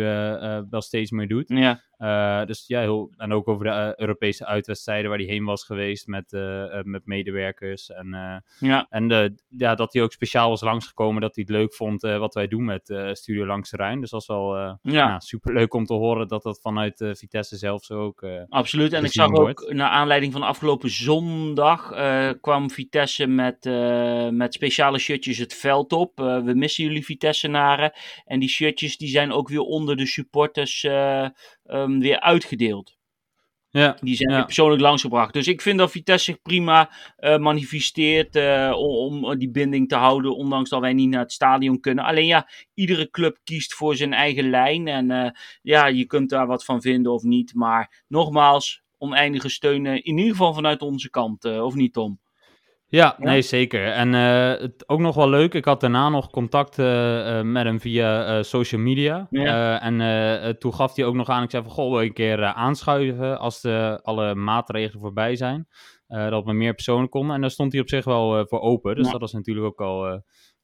[0.70, 1.50] wel steeds meer doet.
[1.50, 2.46] Ja.
[2.46, 6.32] Dus ja, heel, en ook over de Europese uitwedstrijden waar hij heen was geweest met,
[6.32, 7.90] uh, met medewerkers.
[7.90, 8.88] En, ja.
[8.90, 12.48] en ja, dat hij ook speciaal was langsgekomen, dat hij het leuk vond wat wij
[12.48, 14.02] doen met Studio Langs de Rijn.
[14.02, 15.08] Dus dat was wel ja.
[15.08, 18.26] nou, super leuk om te horen dat dat vanuit Vitesse zelf zo ook.
[18.50, 18.94] Absoluut.
[18.94, 19.64] En ik zag wordt.
[19.64, 21.94] ook, naar aanleiding van afgelopen zondag,
[22.42, 23.66] kwam Vitesse met,
[24.32, 26.18] met speciale shirtjes het veld op.
[26.18, 27.92] we missen jullie Vitesse-naren.
[28.26, 33.00] En die shirtjes die zijn ook weer onder de supporters um, weer uitgedeeld.
[33.72, 34.44] Ja, die zijn ja.
[34.44, 35.34] persoonlijk langsgebracht.
[35.34, 39.96] Dus ik vind dat Vitesse zich prima uh, manifesteert uh, om, om, die binding te
[39.96, 42.04] houden, ondanks dat wij niet naar het stadion kunnen.
[42.06, 44.88] Alleen ja, iedere club kiest voor zijn eigen lijn.
[44.88, 45.30] En uh,
[45.62, 47.54] ja, je kunt daar wat van vinden of niet.
[47.54, 51.46] Maar nogmaals, oneindige steun in ieder geval vanuit onze kant.
[51.46, 52.20] of niet, Tom?
[52.92, 53.88] Ja, ja, nee, zeker.
[53.88, 57.64] En uh, het, ook nog wel leuk, ik had daarna nog contact uh, uh, met
[57.64, 59.28] hem via social media.
[59.30, 59.82] Ja.
[59.82, 63.62] en toen gaf hij ook nog aan, ik zei van, goh, een keer aanschuiven als
[63.62, 65.68] de, alle maatregelen voorbij zijn.
[66.08, 67.36] dat we meer personen konden.
[67.36, 68.96] En daar stond hij op zich wel voor open.
[68.96, 69.12] Dus Ja.
[69.12, 70.22] dat is natuurlijk ook al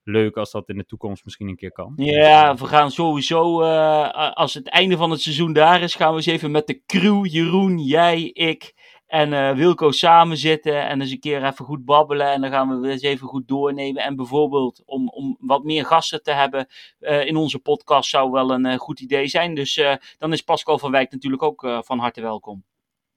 [0.07, 1.93] leuk als dat in de toekomst misschien een keer kan.
[1.95, 6.15] Ja, we gaan sowieso, eh, als het einde van het seizoen daar is, gaan we
[6.15, 8.73] eens even met de crew, Jeroen, jij, ik
[9.07, 12.31] en eh, Wilco samen zitten en eens een keer even goed babbelen.
[12.31, 14.03] En dan gaan we weer eens even goed doornemen.
[14.03, 16.67] En bijvoorbeeld om, om wat meer gasten te hebben
[16.99, 19.55] eh, in onze podcast zou wel een eh, goed idee zijn.
[19.55, 19.81] Dus
[20.17, 22.63] dan is Pascal van Wijk natuurlijk ook van harte welkom.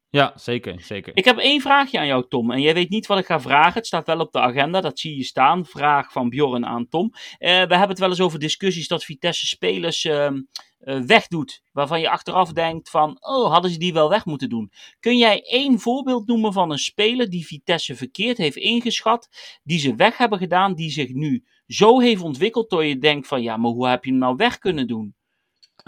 [0.08, 1.16] Ja, zeker, zeker.
[1.16, 2.50] Ik heb één vraagje aan jou, Tom.
[2.50, 3.72] En jij weet niet wat ik ga vragen.
[3.72, 5.66] Het staat wel op de agenda, dat zie je staan.
[5.66, 7.10] Vraag van Bjorn aan Tom.
[7.38, 10.40] We hebben het wel eens over discussies dat Vitesse spelers ehm, eh,
[10.80, 11.62] wegdoet.
[11.72, 14.70] Waarvan je achteraf denkt van, oh, hadden ze die wel weg moeten doen.
[15.00, 19.28] Kun jij één voorbeeld noemen van een speler die Vitesse verkeerd heeft ingeschat.
[19.62, 22.70] Die ze weg hebben gedaan, die zich nu zo heeft ontwikkeld.
[22.70, 25.14] Dat je denkt van, ja, maar hoe heb je hem nou weg kunnen doen?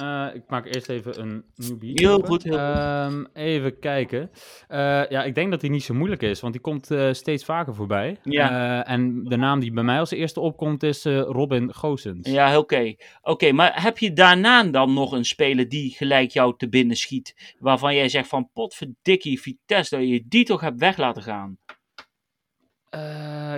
[0.02, 2.00] Uh, ik maak eerst even een nieuw bier.
[2.00, 2.58] Heel goed, heel.
[2.58, 4.30] Ehm, even kijken.
[4.68, 7.44] Uh, ja, ik denk dat hij niet zo moeilijk is, want die komt uh, steeds
[7.44, 8.16] vaker voorbij.
[8.22, 8.84] Ja.
[8.86, 12.30] en de naam die bij mij als eerste opkomt is Robin Goossens.
[12.30, 12.80] Ja, oké.
[12.80, 16.96] Oké, okay, maar heb je daarna dan nog een speler die gelijk jou te binnen
[16.96, 17.54] schiet?
[17.58, 21.58] Waarvan jij zegt van potverdikkie Vitesse, dat je die toch hebt weg laten gaan?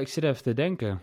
[0.01, 1.01] ik zit even te denken.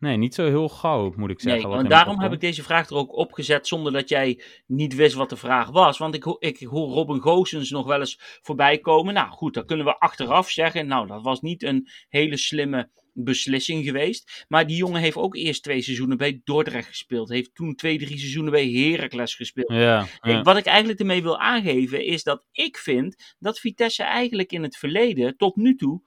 [0.00, 1.68] Nee, niet zo heel gauw, moet ik zeggen.
[1.70, 5.14] Nee, en daarom heb ik deze vraag er ook opgezet zonder dat jij niet wist
[5.14, 5.98] wat de vraag was.
[5.98, 9.14] Want ik, ik hoor Robin Goosens nog wel eens voorbij komen.
[9.14, 13.84] Nou goed, dan kunnen we achteraf zeggen, nou dat was niet een hele slimme beslissing
[13.84, 14.44] geweest.
[14.48, 17.28] Maar die jongen heeft ook eerst twee seizoenen bij Dordrecht gespeeld.
[17.28, 19.72] Heeft toen twee, drie seizoenen bij Heracles gespeeld.
[19.72, 20.42] Ja, ja.
[20.42, 24.76] Wat ik eigenlijk ermee wil aangeven is dat ik vind dat Vitesse eigenlijk in het
[24.76, 26.02] verleden tot nu toe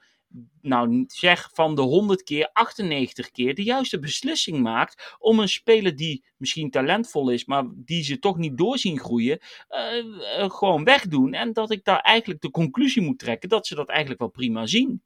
[0.62, 5.96] nou zeg van de 100 keer 98 keer de juiste beslissing maakt om een speler
[5.96, 11.34] die misschien talentvol is, maar die ze toch niet doorzien groeien, uh, gewoon wegdoen.
[11.34, 14.66] En dat ik daar eigenlijk de conclusie moet trekken dat ze dat eigenlijk wel prima
[14.66, 15.02] zien.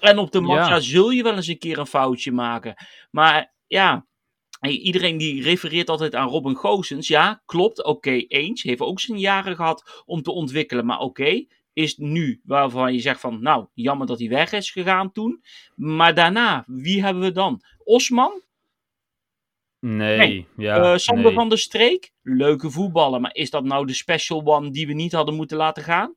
[0.00, 0.80] En op de match ja.
[0.80, 2.74] zul je wel eens een keer een foutje maken.
[3.10, 4.06] Maar ja,
[4.70, 7.08] Iedereen die refereert altijd aan Robin Goosens.
[7.08, 7.84] Ja, klopt.
[7.84, 8.62] Oké, eens.
[8.62, 10.86] Heeft ook zijn jaren gehad om te ontwikkelen.
[10.86, 15.12] Maar oké, is nu waarvan je zegt van, nou, jammer dat hij weg is gegaan
[15.12, 15.44] toen.
[15.74, 17.62] Maar daarna, wie hebben we dan?
[17.84, 18.42] Osman?
[19.80, 20.92] Nee, ja.
[20.92, 22.12] Uh, Sander van der Streek?
[22.22, 25.82] Leuke voetballer, maar is dat nou de special one die we niet hadden moeten laten
[25.82, 26.14] gaan?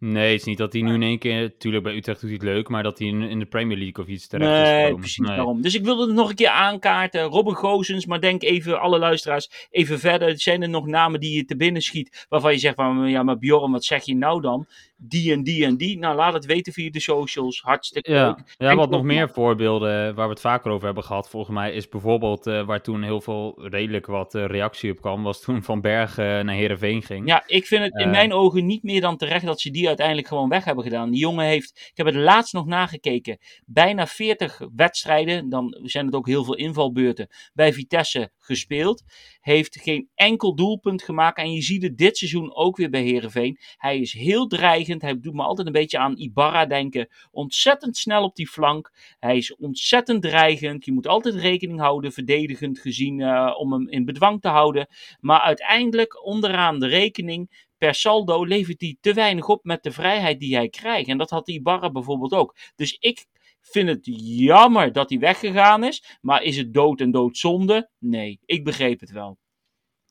[0.00, 2.38] Nee, het is niet dat hij nu in één keer, natuurlijk bij Utrecht doet hij
[2.38, 5.00] het leuk, maar dat hij in, de Premier League of iets terecht nee, is gekomen.
[5.00, 5.62] Precies nee, daarom.
[5.62, 7.22] Dus ik wilde het nog een keer aankaarten.
[7.22, 10.40] Robin Gozens, maar denk even, alle luisteraars, even verder.
[10.40, 13.38] Zijn er nog namen die je te binnen schiet, waarvan je zegt van, ja, maar
[13.38, 14.66] Bjorn, wat zeg je nou dan?
[15.02, 15.98] Die en die en die.
[15.98, 17.60] Nou, laat het weten via de socials.
[17.60, 18.26] Hartstikke ja.
[18.26, 18.54] leuk.
[18.58, 21.88] Ja, wat nog meer voorbeelden waar we het vaker over hebben gehad, volgens mij, is
[21.88, 25.80] bijvoorbeeld uh, waar toen heel veel redelijk wat uh, reactie op kwam, was toen Van
[25.80, 27.26] Bergen uh, naar Herenveen ging.
[27.26, 30.28] Ja, ik vind het in mijn ogen niet meer dan terecht dat ze die uiteindelijk
[30.28, 31.10] gewoon weg hebben gedaan.
[31.10, 36.14] Die jongen heeft, ik heb het laatst nog nagekeken, bijna 40 wedstrijden, dan zijn het
[36.14, 39.02] ook heel veel invalbeurten, bij Vitesse gespeeld.
[39.40, 43.58] Heeft geen enkel doelpunt gemaakt en je ziet het dit seizoen ook weer bij Herenveen.
[43.76, 47.08] Hij is heel dreigend, hij doet me altijd een beetje aan Ibarra denken.
[47.30, 48.92] Ontzettend snel op die flank.
[49.18, 50.84] Hij is ontzettend dreigend.
[50.84, 54.88] Je moet altijd rekening houden, verdedigend gezien, uh, om hem in bedwang te houden.
[55.20, 60.40] Maar uiteindelijk onderaan de rekening per saldo levert hij te weinig op met de vrijheid
[60.40, 61.08] die hij krijgt.
[61.08, 62.56] En dat had Ibarra bijvoorbeeld ook.
[62.76, 63.26] Dus ik
[63.60, 66.18] vind het jammer dat hij weggegaan is.
[66.20, 67.90] Maar is het dood en doodzonde?
[67.98, 69.38] Nee, ik begreep het wel.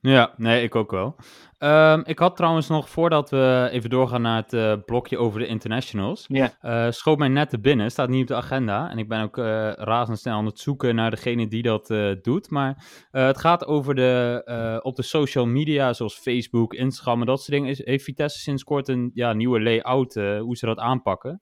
[0.01, 1.15] Ja, nee, ik ook wel.
[1.59, 5.47] Um, ik had trouwens nog, voordat we even doorgaan naar het uh, blokje over de
[5.47, 8.89] internationals, uh, schoot mij net te binnen, staat niet op de agenda.
[8.89, 11.88] En ik ben ook uh, razendsnel aan het zoeken naar degene die dat
[12.21, 12.49] doet.
[12.49, 17.51] Maar het gaat over de, op de social media, zoals Facebook, Instagram en dat soort
[17.51, 17.69] dingen.
[17.69, 21.41] Is, heeft Vitesse sinds kort een ja, nieuwe layout, hoe ze dat aanpakken.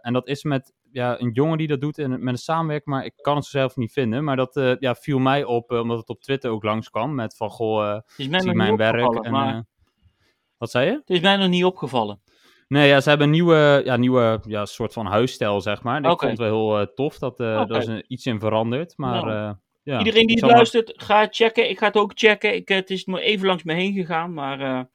[0.00, 3.04] En dat is met ja, een jongen die dat doet in, met een samenwerking, maar
[3.04, 4.24] ik kan het zelf niet vinden.
[4.24, 7.36] Maar dat uh, ja, viel mij op, uh, omdat het op Twitter ook langskwam met
[7.36, 9.24] van, goh, uh, zie mijn werk.
[9.24, 9.64] En, maar...
[10.58, 10.92] Wat zei je?
[10.92, 12.22] Het is mij nog niet opgevallen.
[12.68, 15.98] Nee, ja, ze hebben een nieuwe, ja, nieuwe ja, soort van huisstijl, zeg maar.
[15.98, 16.28] Ik okay.
[16.28, 17.66] vond het wel heel tof, dat, okay.
[17.66, 19.24] dat is een, iets in veranderd, maar...
[19.24, 19.54] Nou.
[19.82, 21.06] Ja, Iedereen die het luistert, maar...
[21.06, 21.70] ga het checken.
[21.70, 22.54] Ik ga het ook checken.
[22.54, 24.88] Ik, het is maar even langs me heen gegaan, maar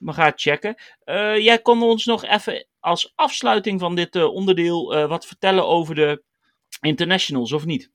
[0.00, 0.74] maar ga het checken.
[1.04, 5.66] Uh, jij kon ons nog even als afsluiting van dit uh, onderdeel uh, wat vertellen
[5.66, 6.22] over de
[6.80, 7.90] internationals, of niet?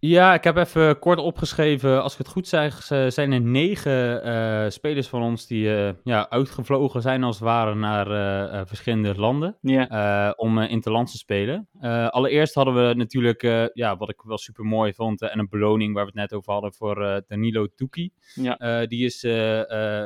[0.00, 2.02] Ja, ik heb even kort opgeschreven.
[2.02, 6.30] Als ik het goed zeg, zijn er negen uh, spelers van ons die uh, ja,
[6.30, 10.32] uitgevlogen zijn als het ware naar uh, verschillende landen yeah.
[10.36, 11.68] om interland te spelen.
[12.10, 16.04] allereerst hadden we natuurlijk, ja, wat ik wel super mooi vond, en een beloning waar
[16.04, 18.10] we het net over hadden voor Danilo Tuki.
[18.34, 18.86] Ja.
[18.86, 19.22] die is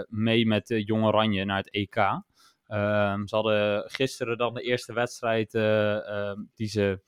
[0.09, 1.97] mee met Jong Oranje naar het EK.
[2.67, 5.51] Ehm, ze hadden gisteren dan de eerste wedstrijd
[6.55, 7.01] die ze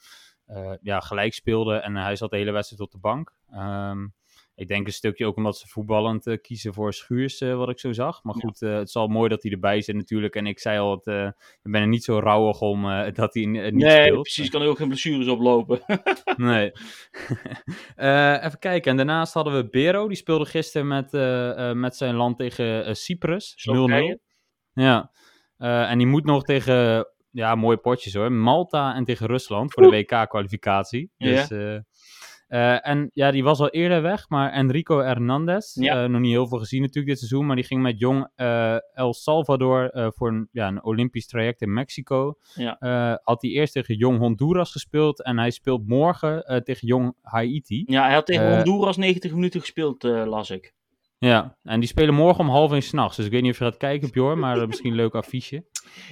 [0.81, 3.35] ja, gelijk speelde en hij zat de hele wedstrijd op de bank.
[3.53, 4.15] Um,
[4.57, 7.79] ik denk een stukje ook omdat ze voetballend uh, kiezen voor Schuurs, uh, wat ik
[7.79, 8.23] zo zag.
[8.23, 10.35] Maar goed, uh, het is al mooi dat hij erbij zit natuurlijk.
[10.35, 12.83] En ik zei al, het, ik ben er niet zo rouwig om
[13.15, 13.85] dat hij niet nee, speelt.
[13.85, 14.51] Nee, precies.
[14.51, 15.81] Kan er ook geen blessures oplopen.
[16.37, 16.73] nee.
[18.47, 18.91] even kijken.
[18.91, 20.09] En daarnaast hadden we Bero.
[20.09, 21.13] Die speelde gisteren met,
[21.77, 23.69] met zijn land tegen Cyprus.
[24.13, 24.19] 0-0.
[24.73, 25.11] Ja.
[25.59, 28.33] en die moet nog tegen ja, mooie potjes hoor.
[28.33, 31.11] Malta en tegen Rusland voor de WK-kwalificatie.
[31.17, 31.79] Dus, uh,
[32.49, 36.03] uh, en ja, die was al eerder weg, maar Enrico Hernandez, ja.
[36.03, 38.29] uh, nog niet heel veel gezien natuurlijk dit seizoen, maar die ging met jong
[38.95, 42.35] El Salvador voor een, ja, een Olympisch traject in Mexico.
[42.55, 43.21] Ja.
[43.23, 47.83] had hij eerst tegen jong Honduras gespeeld en hij speelt morgen tegen jong Haiti.
[47.87, 50.75] Ja, hij had tegen Honduras 90 minuten gespeeld, las ik.
[51.19, 53.17] Ja, en die spelen morgen om half één s'nachts.
[53.17, 55.65] Dus ik weet niet of je gaat kijken, Bjorn, maar misschien een leuk affiche.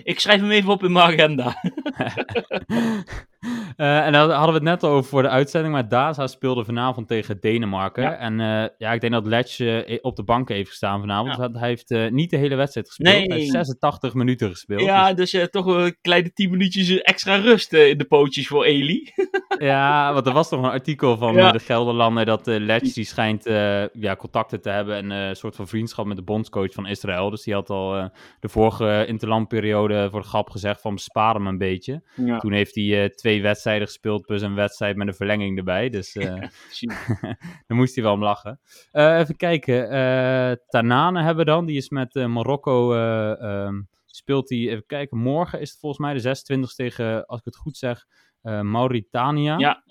[0.03, 1.55] Ik schrijf hem even op in mijn agenda.
[3.76, 6.64] uh, en dan hadden we het net al over voor de uitzending, maar Daza speelde
[6.64, 8.02] vanavond tegen Denemarken.
[8.02, 8.16] Ja.
[8.16, 11.37] En uh, ja, ik denk dat Letch uh, op de bank heeft gestaan vanavond.
[11.37, 11.50] Ja.
[11.52, 13.16] Hij heeft niet de hele wedstrijd gespeeld.
[13.16, 13.26] Nee.
[13.26, 14.81] Hij heeft 86 minuten gespeeld.
[14.81, 19.12] Ja, dus, dus toch een kleine 10 minuutjes extra rust in de pootjes voor Eli.
[19.59, 21.52] Ja, want er was nog een artikel van Ja.
[21.52, 25.37] de Gelderlander dat uh, Letch die schijnt eh, ja, contacten te hebben en eh, een
[25.37, 27.31] soort van vriendschap met de bondscoach van Israël.
[27.31, 28.05] Dus die had al eh,
[28.40, 32.02] de vorige interlandperiode voor de grap gezegd van bespaar hem een beetje.
[32.38, 35.88] Toen heeft hij eh, twee wedstrijden gespeeld plus een wedstrijd met een verlenging erbij.
[35.88, 36.12] Dus
[36.66, 37.07] precies.
[37.66, 38.61] daar moest hij wel om lachen.
[38.90, 39.90] Eh, even kijken.
[39.90, 41.66] eh Tanane hebben we dan.
[41.66, 42.92] Die is met Marokko.
[42.95, 44.59] eh, ehm, speelt hij.
[44.59, 45.18] Even kijken.
[45.18, 48.07] Morgen is het volgens mij de 26 tegen, als ik het goed zeg,
[48.42, 49.59] Mauritania.
[49.59, 49.83] Ja.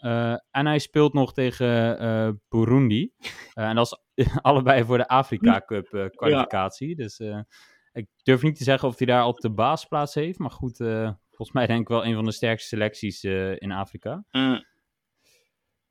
[0.51, 3.12] En hij speelt nog tegen Burundi.
[3.54, 6.95] En dat is allebei voor de Afrika Cup kwalificatie.
[6.95, 7.19] Dus
[7.91, 10.39] ik durf niet te zeggen of hij daar op de basisplaats heeft.
[10.39, 10.80] Maar goed,
[11.41, 14.23] volgens mij denk ik wel een van de sterkste selecties eh, in Afrika.
[14.32, 14.60] Eh,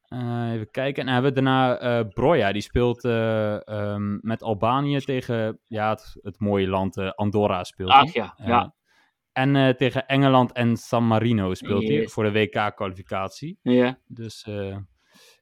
[0.09, 1.01] Eh, even kijken.
[1.01, 2.53] En dan hebben we daarna eh Broja.
[2.53, 8.01] Die speelt eh, ehm, met Albanië tegen ja, het, het mooie land Andorra speelt hij.
[8.01, 8.75] ach ja, ja.
[9.33, 13.59] en tegen Engeland en San Marino speelt hij voor de WK-kwalificatie.
[13.63, 13.99] ja.
[14.07, 14.47] Dus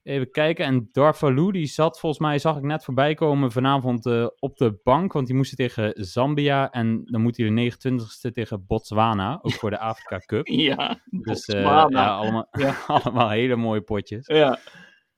[0.08, 0.64] even kijken.
[0.64, 4.80] En Darvalu, die zat volgens mij, zag ik net voorbij komen vanavond eh, op de
[4.82, 5.12] bank.
[5.12, 6.70] Want die moesten tegen Zambia.
[6.70, 9.38] En dan moet hij de 29ste tegen Botswana.
[9.42, 10.46] Ook voor de Afrika Cup.
[10.68, 11.84] Ja, Dus eh, ja,
[12.16, 12.74] allemaal, Ja.
[12.86, 14.26] allemaal hele mooie potjes.
[14.26, 14.58] ja.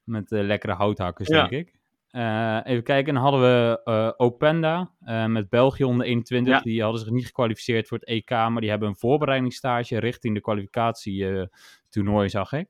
[0.04, 1.78] Met eh, lekkere houthakkers, denk ik.
[2.64, 4.90] Even kijken, dan hadden we Openda
[5.26, 6.54] met België onder 21.
[6.54, 6.60] Ja.
[6.60, 10.40] Die hadden zich niet gekwalificeerd voor het EK, maar die hebben een voorbereidingsstage richting de
[10.40, 12.68] kwalificatietoernooi, zag ik.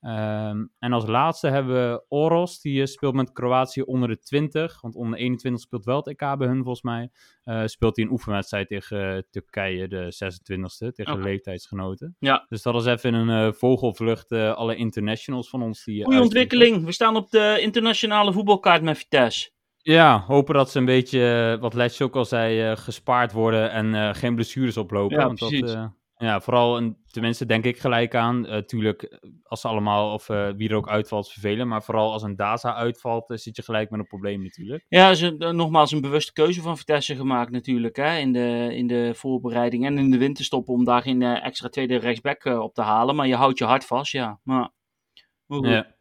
[0.00, 4.80] Ehm, en als laatste hebben we Oros, die eh, speelt met Kroatië onder de 20.
[4.80, 7.10] Want onder de 21 speelt wel het EK bij hun, volgens mij.
[7.44, 12.16] Eh, speelt hij een oefenwedstrijd tegen eh, Turkije, de 26e, tegen leeftijdsgenoten.
[12.18, 12.44] Ja.
[12.48, 15.84] Dus dat is even een vogelvlucht, alle internationals van ons.
[15.84, 16.84] Die, Goeie ontwikkeling.
[16.84, 19.50] We staan op de internationale voetbalkaart met Vitesse.
[19.76, 24.34] Ja, hopen dat ze een beetje, wat Letch ook al zei, gespaard worden en geen
[24.34, 25.18] blessures oplopen.
[25.18, 25.76] Ja, want dat, precies.
[26.18, 28.64] Ja, vooral, en tenminste denk ik gelijk aan.
[28.66, 31.68] tuurlijk, eh, als ze allemaal, of eh, wie er ook uitvalt, is vervelend.
[31.68, 34.84] Maar vooral als een DASA uitvalt, eh, zit je gelijk met een probleem natuurlijk.
[34.88, 37.96] Ja, is een- nogmaals een bewuste keuze van Vitesse gemaakt natuurlijk.
[37.96, 41.96] Hè, in, de, in de voorbereiding en in de winterstop om daar geen extra tweede
[41.96, 43.14] rechtsback op te halen.
[43.16, 44.40] Maar je houdt je hart vast, ja.
[44.42, 44.70] Maar,
[45.46, 45.66] maar goed.
[45.68, 45.94] Ja.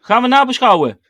[0.00, 1.00] Gaan we nabeschouwen?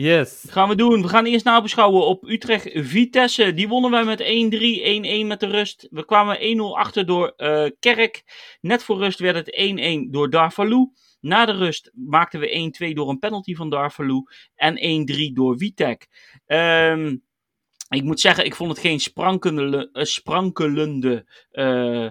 [0.00, 0.42] Yes.
[0.42, 1.02] Dat gaan we doen.
[1.02, 3.54] We gaan eerst nabeschouwen op Utrecht Vitesse.
[3.54, 5.86] Die wonnen wij met 1-3, 1-1 met de rust.
[5.90, 8.22] We kwamen 1-0 achter door eh, Kerk.
[8.60, 9.70] Net voor rust werd het
[10.06, 10.90] 1-1 door Darvalu.
[11.20, 14.22] Na de rust maakten we 1-2 door een penalty van Darvalu.
[14.54, 16.08] En 1-3 door Vitek.
[16.46, 17.16] Ehm,
[17.88, 22.08] ik moet zeggen, ik vond het geen sprankelende, eh, sprankelende eh,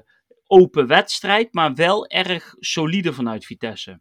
[0.47, 1.53] open wedstrijd.
[1.53, 3.99] Maar wel erg solide vanuit Vitesse.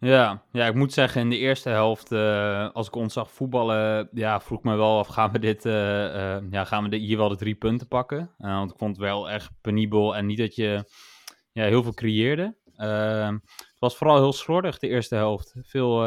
[0.00, 4.08] Ja, ja, ik moet zeggen, in de eerste helft, eh, als ik ons zag voetballen,
[4.12, 7.28] ja, vroeg me wel af, gaan we, dit, eh, eh, ja, gaan we hier wel
[7.28, 8.30] de drie punten pakken?
[8.38, 10.84] Want ik vond het wel echt penibel en niet dat je
[11.52, 12.56] ja, heel veel creëerde.
[12.76, 15.54] Ehm, het was vooral heel slordig, de eerste helft.
[15.62, 16.06] Veel,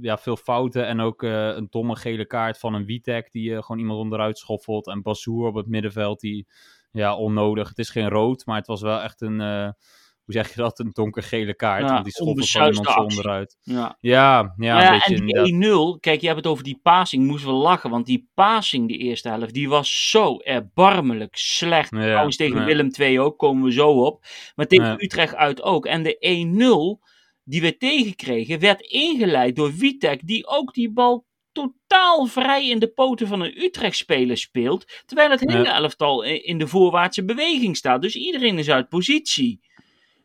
[0.00, 3.98] ja, veel fouten en ook een domme gele kaart van een Witek die gewoon iemand
[3.98, 4.86] onderuit schoffelt.
[4.86, 6.46] En Bassoer op het middenveld, die,
[6.92, 7.68] ja, onnodig.
[7.68, 9.74] Het is geen rood, maar het was wel echt een...
[10.24, 10.78] hoe zeg je dat?
[10.78, 11.82] Een donkergele kaart.
[11.82, 13.56] Ja, want die schoffelt gewoon iemand onderuit.
[13.60, 13.96] Ja.
[14.00, 16.80] Ja, ja, Nou een ja, beetje en die 1-0, kijk, je hebt het over die
[16.82, 21.90] passing, moesten we lachen, want die passing, die eerste helft, die was zo erbarmelijk slecht.
[21.90, 22.64] Ja, Trouwens tegen.
[22.64, 24.24] Willem II ook, komen we zo op.
[24.54, 25.04] Maar tegen.
[25.04, 25.86] Utrecht uit ook.
[25.86, 27.12] En de 1-0
[27.44, 32.88] die we tegenkregen, werd ingeleid door Witek, die ook die bal totaal vrij in de
[32.88, 38.02] poten van een Utrecht-speler speelt, terwijl het hele elftal in de voorwaartse beweging staat.
[38.02, 39.60] Dus iedereen is uit positie.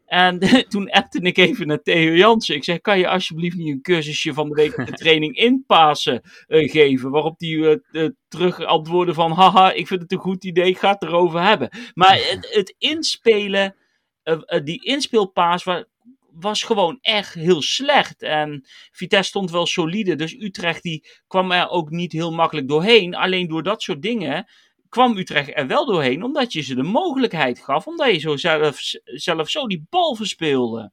[0.10, 2.56] En toen appte ik even naar Theo Jansen.
[2.56, 6.72] Ik zeg, kan je alsjeblieft niet een cursusje van de week de training inpassen eh,
[6.72, 7.10] geven?
[7.12, 10.78] Waarop die eh, eh, terug antwoordde van, haha, ik vind het een goed idee, ik
[10.78, 11.70] ga het erover hebben.
[11.94, 12.16] Maar
[12.50, 13.76] het, inspelen,
[14.24, 15.86] eh, die inspeelpaas wa-
[16.32, 18.22] was gewoon echt heel slecht.
[18.22, 23.16] En Vitesse stond wel solide, dus Utrecht die kwam er ook niet heel makkelijk doorheen.
[23.16, 24.46] Alleen door dat soort dingen
[24.90, 28.80] kwam Utrecht er wel doorheen, omdat je ze de mogelijkheid gaf, omdat je zo zelf,
[29.04, 30.92] zelf zo die bal verspeelde.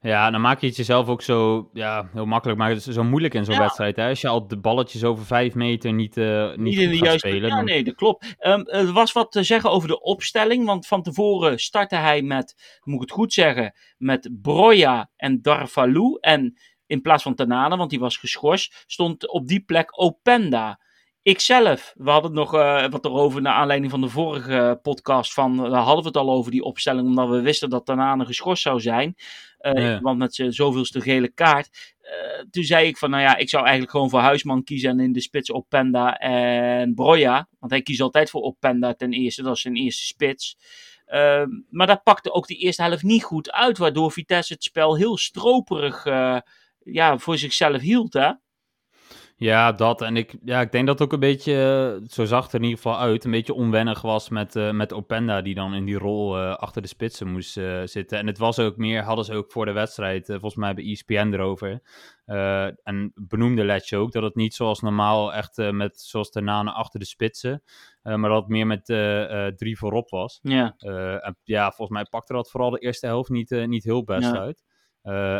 [0.00, 3.04] Ja, dan maak je het jezelf ook zo, ja, heel makkelijk, maar het is zo
[3.04, 3.60] moeilijk in zo'n Ja.
[3.60, 3.96] wedstrijd.
[3.96, 4.08] Hè?
[4.08, 7.28] Als je al de balletjes over vijf meter niet, eh niet, in de juiste.
[7.28, 7.48] spelen.
[7.48, 8.34] ja, dan- nee, dat klopt.
[8.38, 10.66] Ehm, er was wat te zeggen over de opstelling.
[10.66, 16.16] Want van tevoren startte hij met, moet ik het goed zeggen, met Broja en Darvalu.
[16.20, 20.80] En in plaats van Tanane, want die was geschorst, stond op die plek Openda.
[21.26, 25.32] Ikzelf, we hadden het nog eh, wat erover naar aanleiding van de vorige podcast.
[25.32, 28.62] Van, daar hadden we het al over die opstelling, omdat we wisten dat Tanane geschorst
[28.62, 29.14] zou zijn.
[29.58, 30.00] Eh, Ja.
[30.00, 31.94] Want met zijn zoveelste gele kaart.
[32.00, 35.00] Eh, toen zei ik van, nou ja, ik zou eigenlijk gewoon voor Huisman kiezen en
[35.00, 37.48] in de spits Openda en Broja.
[37.58, 40.56] Want hij kiest altijd voor Openda ten eerste, dat is zijn eerste spits.
[41.06, 44.96] Ehm, maar dat pakte ook de eerste helft niet goed uit, waardoor Vitesse het spel
[44.96, 46.04] heel stroperig
[46.78, 48.12] ja, voor zichzelf hield.
[48.12, 48.30] Hè?
[49.38, 50.02] Ja, dat.
[50.02, 52.64] En ik, ja, ik denk dat het ook een beetje, zo zag het er in
[52.64, 55.98] ieder geval uit, een beetje onwennig was met, uh, met Openda, die dan in die
[55.98, 58.18] rol uh, achter de spitsen moest uh, zitten.
[58.18, 61.30] En het was ook meer, hadden ze ook voor de wedstrijd, volgens mij bij ESPN
[61.32, 61.80] erover.
[62.82, 67.00] en benoemde Letje ook, dat het niet zoals normaal echt met, zoals de nanen achter
[67.00, 67.62] de spitsen,
[68.02, 68.84] maar dat het meer met
[69.56, 70.38] drie voorop was.
[70.42, 70.74] Ja.
[70.76, 74.38] en ja, volgens mij pakte dat vooral de eerste helft niet, niet heel best ja.
[74.38, 74.64] uit.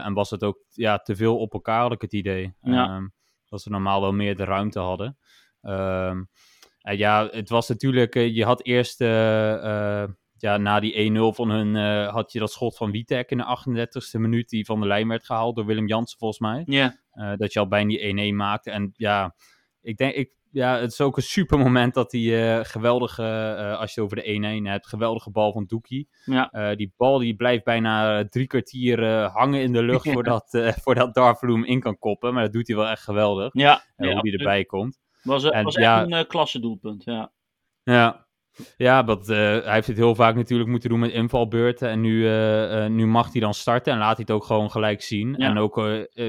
[0.03, 2.55] en was het ook ja, te veel op elkaar, had ik het idee.
[2.61, 3.11] Ja.
[3.49, 5.19] Dat ze normaal wel meer de ruimte hadden.
[5.63, 6.25] Ehm,
[6.81, 10.05] en ja, het was natuurlijk, uh, je had eerst uh,
[10.39, 11.75] ja, na die 1-0 van hun,
[12.07, 15.25] had je dat schot van Witek in de 38e minuut, die van de lijn werd
[15.25, 16.63] gehaald door Willem Jansen volgens mij.
[16.67, 16.97] Ja.
[17.37, 18.71] dat je al bijna die 1-1 maakte.
[18.71, 19.35] En ja,
[19.81, 23.23] ik denk, ik, ja, het is ook een super moment dat die uh, geweldige,
[23.59, 26.09] uh, als je over de 1-1 hebt, geweldige bal van Doekie.
[26.25, 26.53] Ja.
[26.53, 30.13] Uh, die bal die blijft bijna drie kwartier hangen in de lucht ja.
[30.13, 32.35] voordat, voordat Darvloem in kan koppen.
[32.35, 33.51] Maar dat doet hij wel echt geweldig.
[33.53, 33.83] Ja.
[33.97, 34.99] hoe hij erbij komt.
[35.23, 37.33] Was, en, was ja, echt een klasse doelpunt, ja.
[37.83, 38.26] Ja,
[38.77, 41.89] ja, want uh, hij heeft het heel vaak natuurlijk moeten doen met invalbeurten.
[41.89, 44.71] En nu, uh, uh, nu mag hij dan starten en laat hij het ook gewoon
[44.71, 45.35] gelijk zien.
[45.39, 45.49] Ja.
[45.49, 45.79] En ook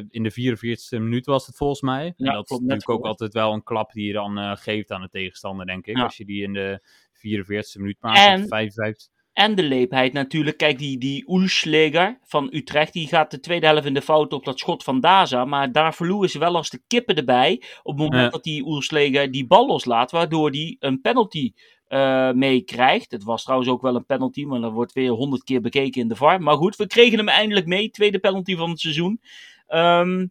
[0.10, 2.06] in de 44e minuut was het volgens mij.
[2.06, 5.02] En Ja, dat is natuurlijk ook altijd wel een klap die je dan geeft aan
[5.02, 5.98] de tegenstander, denk ik.
[5.98, 6.04] Ja.
[6.04, 6.82] Als je die in de
[7.14, 8.20] 44e minuut maakt.
[8.28, 9.16] En- of 55.
[9.34, 10.58] En de leepheid natuurlijk.
[10.58, 14.46] Kijk, die, die Oelschleger van Utrecht, die gaat de tweede helft in de fout op
[14.46, 15.46] dat schot van Daza.
[15.46, 17.62] Maar daar verloor ze wel als de kippen erbij.
[17.84, 18.30] Op het moment Ja.
[18.30, 21.54] dat die Oelschleger die bal loslaat, waardoor die een penalty
[21.88, 23.12] eh meekrijgt.
[23.12, 26.08] Het was trouwens ook wel een penalty, maar dat wordt weer honderd keer bekeken in
[26.08, 26.42] de VAR.
[26.42, 27.90] Maar goed, we kregen hem eindelijk mee.
[27.90, 29.22] Tweede penalty van het seizoen.
[29.68, 30.28] Ehm,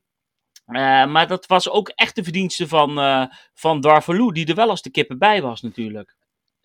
[0.67, 3.81] eh, maar dat was ook echt de verdienste van, eh van
[4.33, 6.17] die er wel als de kippen bij was natuurlijk.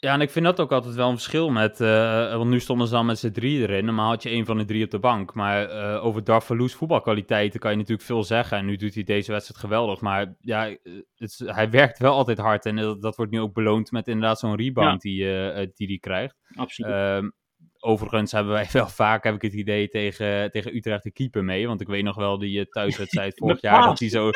[0.02, 1.82] Ja, en ik vind dat ook altijd wel een verschil met...
[1.82, 3.86] eh, want nu stonden ze dan met z'n drie erin.
[3.86, 5.34] Normaal had je één van de drie op de bank.
[5.34, 8.58] Maar eh, over Darvalou's voetbalkwaliteiten kan je natuurlijk veel zeggen.
[8.58, 10.02] En nu doet hij deze wedstrijd geweldig.
[10.02, 10.76] Maar ja, eh,
[11.16, 12.66] het hij werkt wel altijd hard.
[12.66, 15.88] En dat, dat wordt nu ook beloond met inderdaad zo'n rebound die eh, eh, die
[15.88, 16.36] hij krijgt.
[16.56, 16.92] Absoluut.
[16.92, 17.30] Ehm,
[17.80, 21.68] overigens hebben wij wel vaak, heb ik het idee, tegen, tegen Utrecht de keeper mee.
[21.68, 24.30] Want ik weet nog wel die eh, thuiswedstrijd vorig jaar, dat hij zo,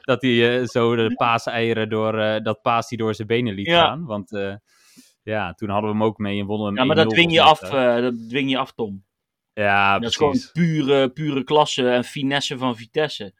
[0.00, 3.66] dat hij, eh, zo de paaseieren door, eh, dat paas die door zijn benen liet
[3.66, 3.80] Ja.
[3.84, 4.04] gaan.
[4.04, 4.54] Want eh,
[5.22, 7.32] ja, toen hadden we hem ook mee en wonnen hem ja, maar dat 1-0 dwing
[7.32, 9.04] je af, eh, dat dwing je af, Tom.
[9.54, 13.34] Ja, Dat is gewoon pure, pure klasse en finesse van Vitesse.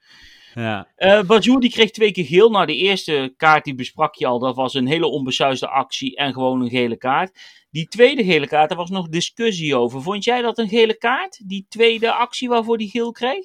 [0.55, 0.89] Ja.
[0.97, 2.51] Eh Bajoer die kreeg twee keer geel.
[2.51, 4.39] Nou, de eerste kaart die besprak je al.
[4.39, 7.39] Dat was een hele onbesuisde actie en gewoon een gele kaart.
[7.71, 10.03] Die tweede gele kaart, daar was nog discussie over.
[10.03, 11.49] Vond jij dat een gele kaart?
[11.49, 13.45] Die tweede actie waarvoor die geel kreeg?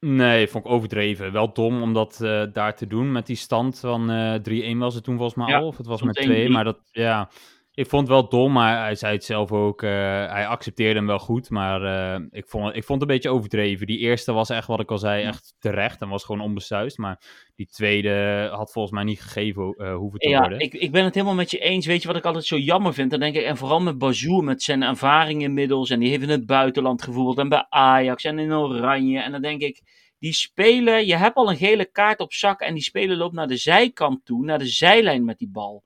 [0.00, 1.32] Nee, vond ik overdreven.
[1.32, 4.94] Wel dom om dat eh, daar te doen met die stand van eh 3-1 was
[4.94, 5.66] het toen volgens mij Ja, al.
[5.66, 6.50] Of het was met 2, 1-3.
[6.50, 7.30] maar dat, ja...
[7.74, 9.82] Ik vond het wel dom, maar hij zei het zelf ook.
[9.82, 9.90] eh,
[10.32, 13.30] hij accepteerde hem wel goed, maar eh, ik, vond, het- ik vond het een beetje
[13.30, 13.86] overdreven.
[13.86, 16.98] Die eerste was echt, wat ik al zei, echt terecht en was gewoon onbesuisd.
[16.98, 17.20] Maar
[17.56, 20.58] die tweede had volgens mij niet gegeven eh, hoeven te Ja, worden.
[20.58, 21.86] ik, ik ben het helemaal met je eens.
[21.86, 23.10] Weet je wat ik altijd zo jammer vind?
[23.10, 25.90] Dan denk ik, en vooral met Bazoer, met zijn ervaring inmiddels.
[25.90, 27.38] En die heeft in het buitenland gevoeld.
[27.38, 29.20] En bij Ajax en in Oranje.
[29.20, 29.80] En dan denk ik,
[30.18, 32.60] die speler, je hebt al een gele kaart op zak.
[32.60, 35.82] En die speler loopt naar de zijkant toe, naar de zijlijn met die bal.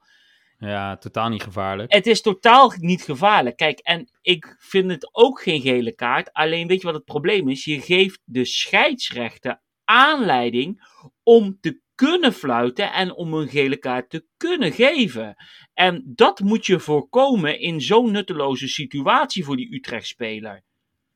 [0.58, 1.92] Ja, totaal niet gevaarlijk.
[1.92, 3.56] Het is totaal niet gevaarlijk.
[3.56, 6.32] Kijk, en ik vind het ook geen gele kaart.
[6.32, 7.64] Alleen weet je wat het probleem is?
[7.64, 10.82] Je geeft de scheidsrechter aanleiding
[11.22, 15.36] om te kunnen fluiten en om een gele kaart te kunnen geven.
[15.74, 20.62] En dat moet je voorkomen in zo'n nutteloze situatie voor die Utrecht-speler.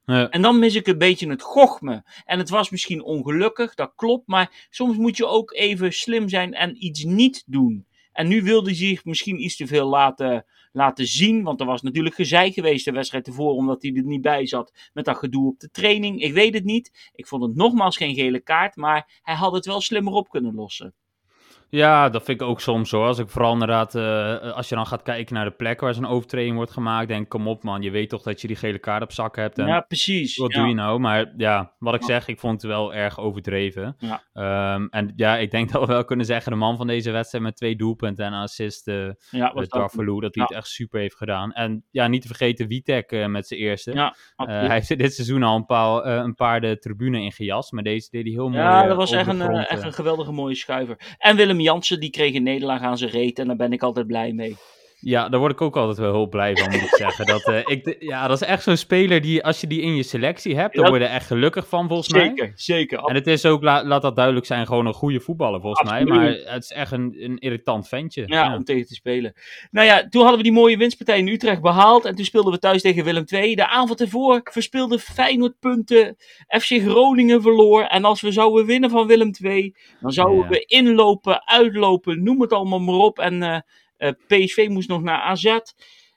[0.05, 0.29] Ja.
[0.29, 2.05] En dan mis ik een beetje het gochme.
[2.25, 4.27] En het was misschien ongelukkig, dat klopt.
[4.27, 7.87] Maar soms moet je ook even slim zijn en iets niet doen.
[8.19, 11.43] En nu wilde hij zich misschien iets te veel laten, laten zien.
[11.43, 13.53] Want er was natuurlijk gezeik geweest de wedstrijd ervoor.
[13.53, 16.23] Omdat hij er niet bij zat met dat gedoe op de training.
[16.23, 17.11] Ik weet het niet.
[17.13, 18.77] Ik vond het nogmaals geen gele kaart.
[18.77, 20.95] Maar hij had het wel slimmer op kunnen lossen.
[21.71, 23.05] Ja, dat vind ik ook soms zo.
[23.05, 26.07] Als ik vooral inderdaad, eh, als je dan gaat kijken naar de plek waar zo'n
[26.07, 28.79] overtreding wordt gemaakt, denk ik, kom op man, je weet toch dat je die gele
[28.79, 29.59] kaart op zak hebt.
[29.59, 30.37] En Ja, precies.
[30.37, 30.59] wat ja.
[30.59, 30.99] doe je nou?
[30.99, 33.97] Maar ja, wat ik zeg, ik vond het wel erg overdreven.
[33.99, 34.23] Ja.
[34.33, 37.45] Ehm, en ja, ik denk dat we wel kunnen zeggen, de man van deze wedstrijd
[37.45, 41.17] met twee doelpunten en assist, eh Ja, dat- Darvalu, dat hij het echt super heeft
[41.17, 41.53] gedaan.
[41.53, 43.93] En ja, niet te vergeten Witek eh, met zijn eerste.
[43.93, 47.73] Ja, Eh, hij heeft dit seizoen al een paar, eh, een paar de tribune ingejast,
[47.73, 48.63] maar deze deed hij heel mooi.
[48.63, 49.87] Ja, eh, dat was echt een, eh, echt eh.
[49.87, 51.17] een geweldige mooie schuiver.
[51.19, 53.39] En Willem Jansen, die kreeg een nederlaag aan zijn reet.
[53.39, 54.57] En daar ben ik altijd blij mee.
[55.01, 57.27] Ja, daar word ik ook altijd wel heel blij van, moet ik zeggen.
[57.27, 60.03] Dat, uh, ik, ja, dat is echt zo'n speler die, als je die in je
[60.03, 62.37] selectie hebt, dan word je er echt gelukkig van, volgens zeker, mij.
[62.37, 62.99] Zeker, zeker.
[62.99, 66.09] En het is ook, laat, laat dat duidelijk zijn, gewoon een goede voetballer, volgens Absoluut.
[66.09, 66.19] mij.
[66.19, 68.23] Maar het is echt een, een irritant ventje.
[68.27, 69.33] Ja, ja, om tegen te spelen.
[69.71, 72.05] Nou ja, toen hadden we die mooie winstpartij in Utrecht behaald.
[72.05, 73.55] En toen speelden we thuis tegen Willem II.
[73.55, 76.17] De avond ervoor verspeelde Feyenoord punten.
[76.49, 77.83] FC Groningen verloor.
[77.83, 80.49] En als we zouden winnen van Willem II, dan zouden Ja.
[80.49, 83.19] we inlopen, uitlopen, noem het allemaal maar op.
[83.19, 83.61] En eh, eh,
[84.27, 85.59] PSV moest nog naar AZ.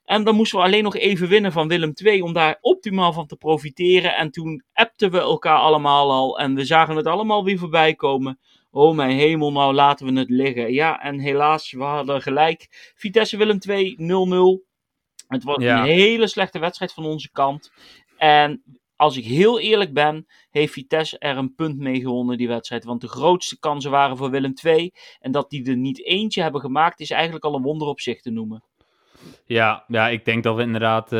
[0.05, 3.27] En dan moesten we alleen nog even winnen van Willem II om daar optimaal van
[3.27, 4.15] te profiteren.
[4.15, 8.39] En toen appten we elkaar allemaal al en we zagen het allemaal weer voorbij komen.
[8.71, 10.73] Oh mijn hemel, nou laten we het liggen.
[10.73, 12.91] Ja, en helaas, we hadden gelijk.
[12.95, 14.69] Vitesse Willem 2, 0-0.
[15.27, 15.79] Het was Ja.
[15.79, 17.71] een hele slechte wedstrijd van onze kant.
[18.17, 18.63] En
[19.01, 22.83] als ik heel eerlijk ben, heeft Vitesse er een punt mee gewonnen, die wedstrijd.
[22.85, 24.91] Want de grootste kansen waren voor Willem 2.
[25.19, 28.21] En dat die er niet eentje hebben gemaakt, is eigenlijk al een wonder op zich
[28.21, 28.63] te noemen.
[29.45, 31.19] Ja, ja, ik denk dat we inderdaad, eh,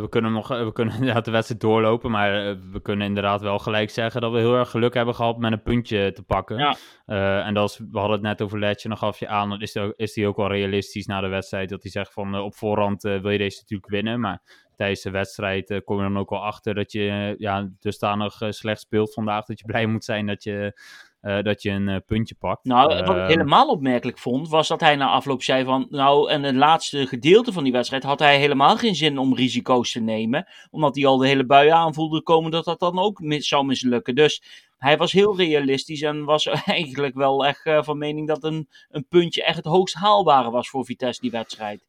[0.00, 3.58] we kunnen nog, we kunnen inderdaad de wedstrijd doorlopen, maar eh, we kunnen inderdaad wel
[3.58, 6.58] gelijk zeggen dat we heel erg geluk hebben gehad met een puntje te pakken.
[6.58, 6.76] Ja.
[7.06, 9.72] Eh, en dat is, we hadden het net over Letje, nog gaf je aan, is,
[9.72, 13.02] die- is hij ook wel realistisch na de wedstrijd, dat hij zegt van op voorhand
[13.02, 14.42] wil je deze natuurlijk winnen, maar
[14.82, 18.40] tijdens de wedstrijd eh, kom je dan ook wel achter dat je eh, ja, dusdanig
[18.40, 20.80] uh, slecht speelt vandaag, dat je blij moet zijn dat je,
[21.20, 22.64] dat je een puntje pakt.
[22.64, 26.30] Nou, wat ik Ehm, helemaal opmerkelijk vond, was dat hij na afloop zei van, nou,
[26.30, 30.00] en het laatste gedeelte van die wedstrijd had hij helemaal geen zin om risico's te
[30.00, 33.64] nemen, omdat hij al de hele buien aanvoelde komen dat dat dan ook mis, zou
[33.64, 34.14] mislukken.
[34.14, 34.42] Dus
[34.78, 39.44] hij was heel realistisch en was eigenlijk wel echt van mening dat een, een puntje
[39.44, 41.84] echt het hoogst haalbare was voor Vitesse die wedstrijd.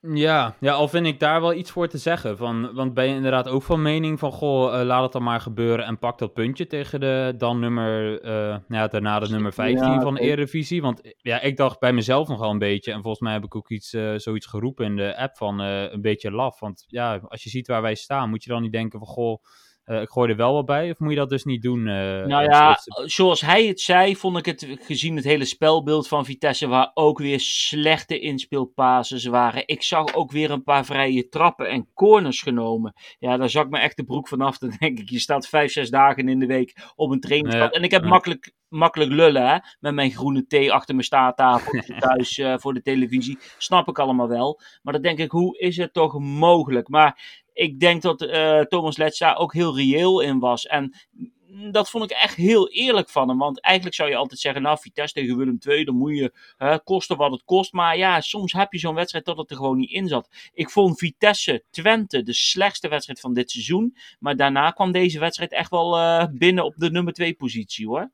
[0.00, 2.36] Ja, ja, al vind ik daar wel iets voor te zeggen.
[2.36, 5.40] Van, want ben je inderdaad ook van mening van, goh, uh, laat het dan maar
[5.40, 9.92] gebeuren en pak dat puntje tegen de dan nummer, uh, ja, daarna de nummer 15
[9.92, 10.82] ja, van de Eredivisie.
[10.82, 13.70] Want ja, ik dacht bij mezelf nogal een beetje, en volgens mij heb ik ook
[13.70, 16.60] iets, uh, zoiets geroepen in de app van een beetje laf.
[16.60, 19.42] Want ja, als je ziet waar wij staan, moet je dan niet denken van, goh,
[19.86, 21.78] uh, ik gooi er wel wat bij, of moet je dat dus niet doen?
[21.78, 26.24] Uh, nou ja, zoals hij het zei, vond ik het gezien het hele spelbeeld van
[26.24, 29.62] Vitesse, waar ook weer slechte inspeelpases waren.
[29.66, 32.94] Ik zag ook weer een paar vrije trappen en corners genomen.
[33.18, 34.58] Ja, daar zak me echt de broek vanaf.
[34.66, 37.72] Dan denk ik, je staat vijf, zes dagen in de week op een trainingsveld.
[37.72, 38.08] Ja, en ik heb ja.
[38.08, 42.82] makkelijk, makkelijk lullen, hè, met mijn groene thee achter mijn staattafel thuis uh, voor de
[42.82, 43.38] televisie.
[43.58, 44.60] Snap ik allemaal wel.
[44.82, 46.88] Maar dan denk ik, hoe is het toch mogelijk?
[46.88, 50.66] Maar ik denk dat uh, Thomas Letts daar ook heel reëel in was.
[50.66, 50.94] En
[51.70, 53.38] dat vond ik echt heel eerlijk van hem.
[53.38, 56.32] Want eigenlijk zou je altijd zeggen, nou, Vitesse tegen Willem II, dan moet je
[56.84, 57.72] kosten wat het kost.
[57.72, 60.28] Maar ja, soms heb je zo'n wedstrijd dat het er gewoon niet in zat.
[60.52, 63.96] Ik vond Vitesse Twente de slechtste wedstrijd van dit seizoen.
[64.18, 68.10] Maar daarna kwam deze wedstrijd echt wel uh, binnen op de nummer 2 positie, hoor.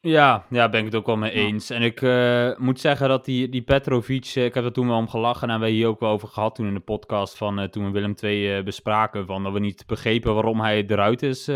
[0.00, 1.70] Ja, ja, ben ik het ook wel mee eens.
[1.70, 4.96] En ik uh, moet zeggen dat die, die Petrovic, uh, ik heb er toen wel
[4.96, 7.60] om gelachen en hebben we hier ook wel over gehad toen in de podcast van
[7.60, 11.48] uh, toen we Willem II bespraken, van dat we niet begrepen waarom hij eruit is,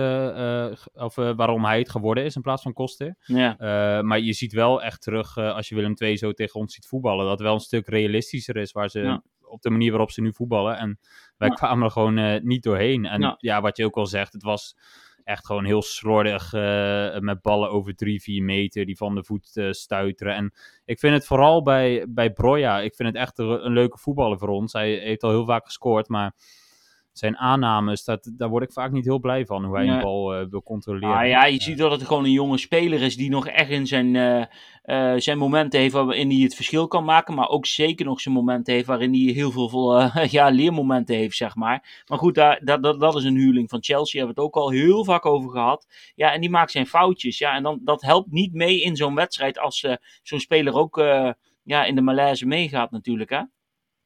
[0.92, 3.16] of waarom hij het geworden is in plaats van Koster.
[3.24, 3.56] Ja.
[4.02, 7.22] maar je ziet wel echt terug, als je Willem II zo tegen ons ziet voetballen,
[7.22, 9.00] dat het wel een stuk realistischer is waar ze...
[9.00, 9.22] Ja.
[9.40, 10.78] Op de manier waarop ze nu voetballen.
[10.78, 10.98] En
[11.36, 11.54] wij ja.
[11.54, 13.04] kwamen er gewoon niet doorheen.
[13.04, 13.34] En ja.
[13.38, 14.76] ja, wat je ook al zegt, het was
[15.24, 19.50] echt gewoon heel slordig uh, met ballen over drie, vier meter die van de voet
[19.54, 20.34] uh, stuiteren.
[20.34, 20.52] En
[20.84, 24.38] ik vind het vooral bij, bij Broja, ik vind het echt een, een, leuke voetballer
[24.38, 24.72] voor ons.
[24.72, 26.34] Hij heeft al heel vaak gescoord, maar
[27.12, 29.94] zijn aannames, dat, daar word ik vaak niet heel blij van, hoe hij Ja.
[29.94, 31.16] een bal uh, wil controleren.
[31.16, 33.86] Ah, ja, je ziet dat het gewoon een jonge speler is die nog echt in
[33.86, 34.44] zijn, uh,
[34.84, 37.34] uh, zijn momenten heeft waarin hij het verschil kan maken.
[37.34, 41.54] Maar ook zeker nog zijn momenten heeft waarin hij heel veel ja, leermomenten heeft, zeg
[41.54, 42.02] maar.
[42.06, 44.18] Maar goed, daar, dat, dat, dat is een huurling van Chelsea.
[44.18, 45.86] Hebben we het ook al heel vaak over gehad.
[46.14, 47.38] Ja, en die maakt zijn foutjes.
[47.38, 49.86] Ja, en dan, dat helpt niet mee in zo'n wedstrijd als
[50.22, 50.96] zo'n speler ook
[51.62, 53.40] ja, in de malaise meegaat natuurlijk, hè.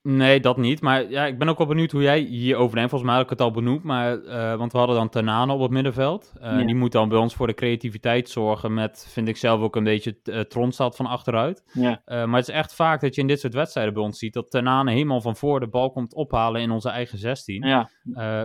[0.08, 0.80] Nee, dat niet.
[0.80, 2.90] Maar ja, ik ben ook wel benieuwd hoe jij hierover denkt.
[2.90, 3.82] Volgens mij had ik het al benoemd.
[3.82, 6.32] Maar, uh, want we hadden dan Tanane op het middenveld.
[6.36, 6.64] Uh, ja.
[6.64, 8.74] Die moet dan bij ons voor de creativiteit zorgen.
[8.74, 11.62] Met, vind ik zelf ook een beetje uh, Tronstad van achteruit.
[11.72, 12.02] Ja.
[12.06, 14.32] maar het is echt vaak dat je in dit soort wedstrijden bij ons ziet.
[14.32, 17.66] Dat Tanane helemaal van voor de bal komt ophalen in onze eigen 16.
[17.66, 17.90] Ja.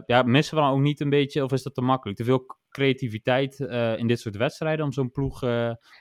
[0.05, 1.43] ja, missen we dan ook niet een beetje?
[1.43, 2.17] Of is dat te makkelijk?
[2.17, 3.59] Te veel creativiteit
[3.97, 5.43] in dit soort wedstrijden om zo'n ploeg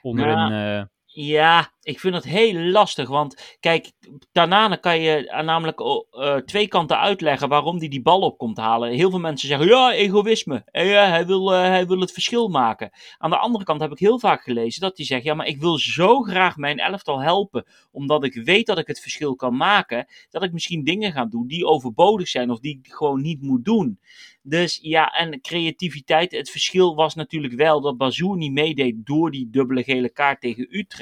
[0.01, 0.37] onderin...
[0.37, 0.89] Ja.
[1.13, 3.09] Ja, ik vind het heel lastig.
[3.09, 3.91] Want kijk,
[4.31, 8.91] Tanane kan je namelijk uh, twee kanten uitleggen waarom hij die bal op komt halen.
[8.91, 10.63] Heel veel mensen zeggen, ja, egoïsme.
[10.65, 12.91] En ja, hij, wil, hij wil het verschil maken.
[13.17, 15.59] Aan de andere kant heb ik heel vaak gelezen dat hij zegt, ja, maar ik
[15.59, 17.65] wil zo graag mijn elftal helpen.
[17.91, 20.07] Omdat ik weet dat ik het verschil kan maken.
[20.29, 23.65] Dat ik misschien dingen ga doen die overbodig zijn of die ik gewoon niet moet
[23.65, 23.99] doen.
[24.43, 26.31] Dus ja, en creativiteit.
[26.31, 30.67] Het verschil was natuurlijk wel dat Bazoer niet meedeed door die dubbele gele kaart tegen
[30.69, 30.99] Utrecht.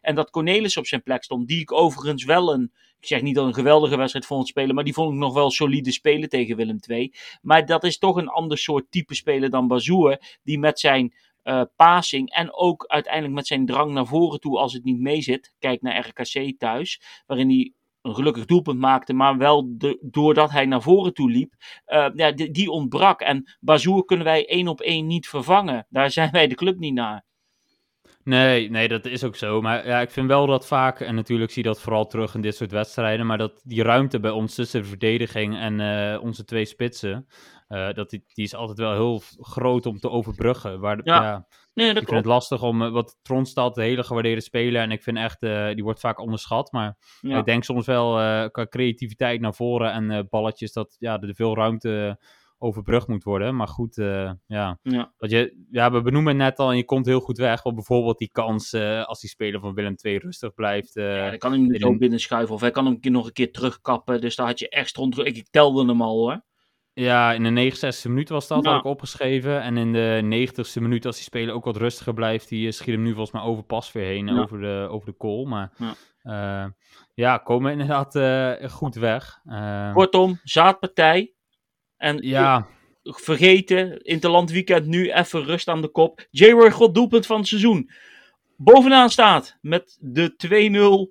[0.00, 2.72] En dat Cornelis op zijn plek stond, die ik overigens wel een
[3.04, 5.50] ik zeg niet dat een geweldige wedstrijd vond spelen, maar die vond ik nog wel
[5.50, 7.14] solide spelen tegen Willem II.
[7.42, 11.14] Maar dat is toch een ander soort type speler dan Bazoer, die met zijn
[11.44, 15.54] uh, passing en ook uiteindelijk met zijn drang naar voren toe als het niet meezit.
[15.58, 17.72] Kijk naar RKC thuis, waarin hij
[18.02, 21.54] een gelukkig doelpunt maakte, maar wel doordat hij naar voren toe liep,
[21.86, 23.20] uh, ja, die, die, ontbrak.
[23.20, 25.86] En Bazoer kunnen wij één op één niet vervangen.
[25.88, 27.24] Daar zijn wij de club niet naar.
[28.24, 29.60] Nee, nee, dat is ook zo.
[29.60, 32.40] Maar ja, ik vind wel dat vaak, en natuurlijk zie je dat vooral terug in
[32.40, 36.44] dit soort wedstrijden, maar dat die ruimte bij ons tussen de verdediging en uh, onze
[36.44, 37.26] twee spitsen,
[37.68, 40.80] uh, dat die, die is altijd wel heel groot om te overbruggen.
[40.80, 41.22] Waar, ja.
[41.22, 44.82] ja nee, dat ik vind het lastig om, uh, wat Tronstad, de hele gewaardeerde speler,
[44.82, 45.40] en ik vind echt,
[45.74, 47.38] die wordt vaak onderschat, maar ja.
[47.38, 48.12] ik denk soms wel
[48.50, 52.18] qua creativiteit naar voren en balletjes, dat ja, er veel ruimte
[52.64, 53.56] overbrugd moet worden.
[53.56, 54.78] Maar goed, uh, ja.
[54.82, 55.12] Ja.
[55.18, 57.62] Je, ja, we benoemen het net al en je komt heel goed weg.
[57.62, 60.96] Want bijvoorbeeld die kans uh, als die speler van Willem II rustig blijft.
[60.96, 63.32] Uh, ja, dan kan hij hem zo binnen schuiven of hij kan hem nog een
[63.32, 64.20] keer terugkappen.
[64.20, 65.18] Dus daar had je echt rond.
[65.18, 66.42] Ik, ik telde hem al hoor.
[66.92, 68.70] Ja, in de 69 minuut was dat, ja.
[68.70, 69.62] had ik opgeschreven.
[69.62, 73.02] En in de 90ste minuut, als die speler ook wat rustiger blijft, die schiet hem
[73.02, 74.40] nu volgens mij over pas weer heen, ja.
[74.40, 75.44] over, de, over de goal.
[75.44, 75.72] Maar
[76.22, 76.74] ja,
[77.14, 78.18] ja komen inderdaad
[78.72, 79.40] goed weg.
[79.92, 81.34] Kortom, zaadpartij,
[82.04, 82.66] en ja.
[83.02, 86.26] vergeten, Interland Weekend nu even rust aan de kop.
[86.30, 87.90] J-Roy God doelpunt van het seizoen.
[88.56, 90.34] Bovenaan staat met de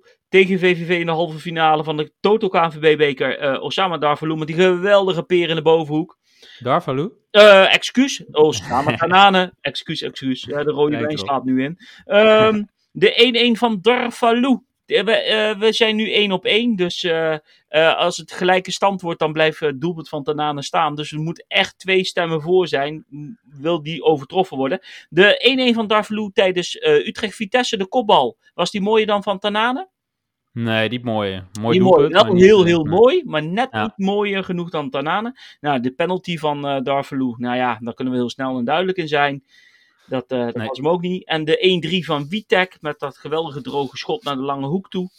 [0.02, 3.42] 2-0 tegen VVV in de halve finale van de Toto KNVB-beker.
[3.42, 6.18] Uh, Osama Darvalu met die geweldige peer in de bovenhoek.
[6.58, 7.12] Darvalu?
[7.32, 8.24] Uh, excuus.
[8.30, 9.52] Osama Kanane.
[9.60, 10.44] excuus, excuus.
[10.44, 11.78] Ja, de rode wijn staat nu in.
[12.06, 14.58] Um, de 1-1 van Darvalu.
[14.86, 16.76] We, uh, we, zijn nu 1 op 1.
[16.76, 17.02] Dus
[17.74, 20.94] uh, uh, als het gelijke stand wordt, dan blijft het doelpunt van Tanane staan.
[20.94, 23.06] Dus er moet echt twee stemmen voor zijn.
[23.42, 24.80] Wil die overtroffen worden.
[25.08, 28.36] De 1-1 van Darvalu tijdens Utrecht-Vitesse, de kopbal.
[28.54, 29.88] Was die mooier dan van Tanane?
[30.52, 31.46] Nee, niet mooier.
[31.60, 32.12] Mooi die doelpunt.
[32.12, 32.24] Mooi.
[32.24, 33.82] Wel heel, heel mooi, maar net ja.
[33.82, 35.38] niet mooier genoeg dan Tanane.
[35.60, 39.08] Nou, de penalty van uh, nou ja, daar kunnen we heel snel en duidelijk in
[39.08, 39.44] zijn.
[40.06, 40.66] Dat, uh, dat nee.
[40.66, 41.26] was hem ook niet.
[41.26, 45.10] En de 1-3 van Vitek met dat geweldige droge schot naar de lange hoek toe.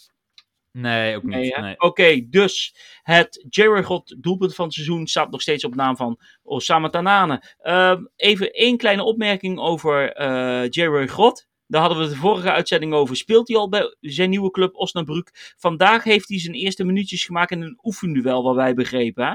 [0.78, 1.34] Nee, ook niet.
[1.34, 1.74] Nee, nee.
[1.74, 5.96] Oké, okay, dus het Jerry God doelpunt van het seizoen staat nog steeds op naam
[5.96, 7.42] van Osama Tanane.
[7.62, 11.46] Uh, even één kleine opmerking over uh, Jerry God.
[11.66, 13.16] Daar hadden we de vorige uitzending over.
[13.16, 15.54] Speelt hij al bij zijn nieuwe club Osnabrück?
[15.56, 19.26] Vandaag heeft hij zijn eerste minuutjes gemaakt in een oefenduel, wat wij begrepen.
[19.26, 19.34] Hè?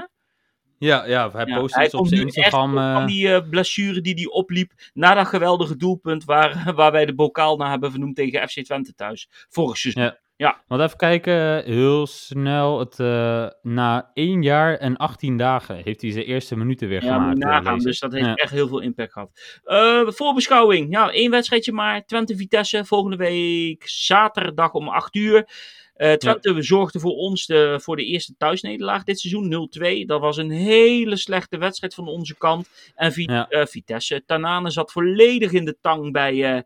[0.78, 2.78] Ja, ja, hij ja, post iets op zijn Instagram.
[2.78, 7.06] Echt van die uh, blessure die hij opliep na dat geweldige doelpunt waar, waar wij
[7.06, 9.28] de bokaal naar hebben vernoemd tegen FC Twente thuis.
[9.48, 10.02] Vorig seizoen.
[10.02, 10.20] Ja.
[10.42, 10.62] Ja.
[10.66, 12.78] Want even kijken, heel snel.
[12.78, 17.14] Het, uh, na 1 jaar en 18 dagen heeft hij zijn eerste minuten weer ja,
[17.14, 17.38] gemaakt.
[17.38, 18.34] Ja, nagaan, dus dat heeft ja.
[18.34, 19.30] echt heel veel impact gehad.
[19.64, 20.92] Uh, voorbeschouwing.
[20.92, 22.04] Ja, één wedstrijdje maar.
[22.04, 25.48] Twente-Vitesse volgende week zaterdag om 8 uur.
[25.96, 26.60] Uh, Twente ja.
[26.60, 29.70] zorgde voor ons de, voor de eerste thuisnederlaag dit seizoen,
[30.02, 30.06] 0-2.
[30.06, 32.68] Dat was een hele slechte wedstrijd van onze kant.
[32.94, 33.46] En ja.
[33.50, 36.60] uh, Vitesse, Tanane zat volledig in de tang bij uh,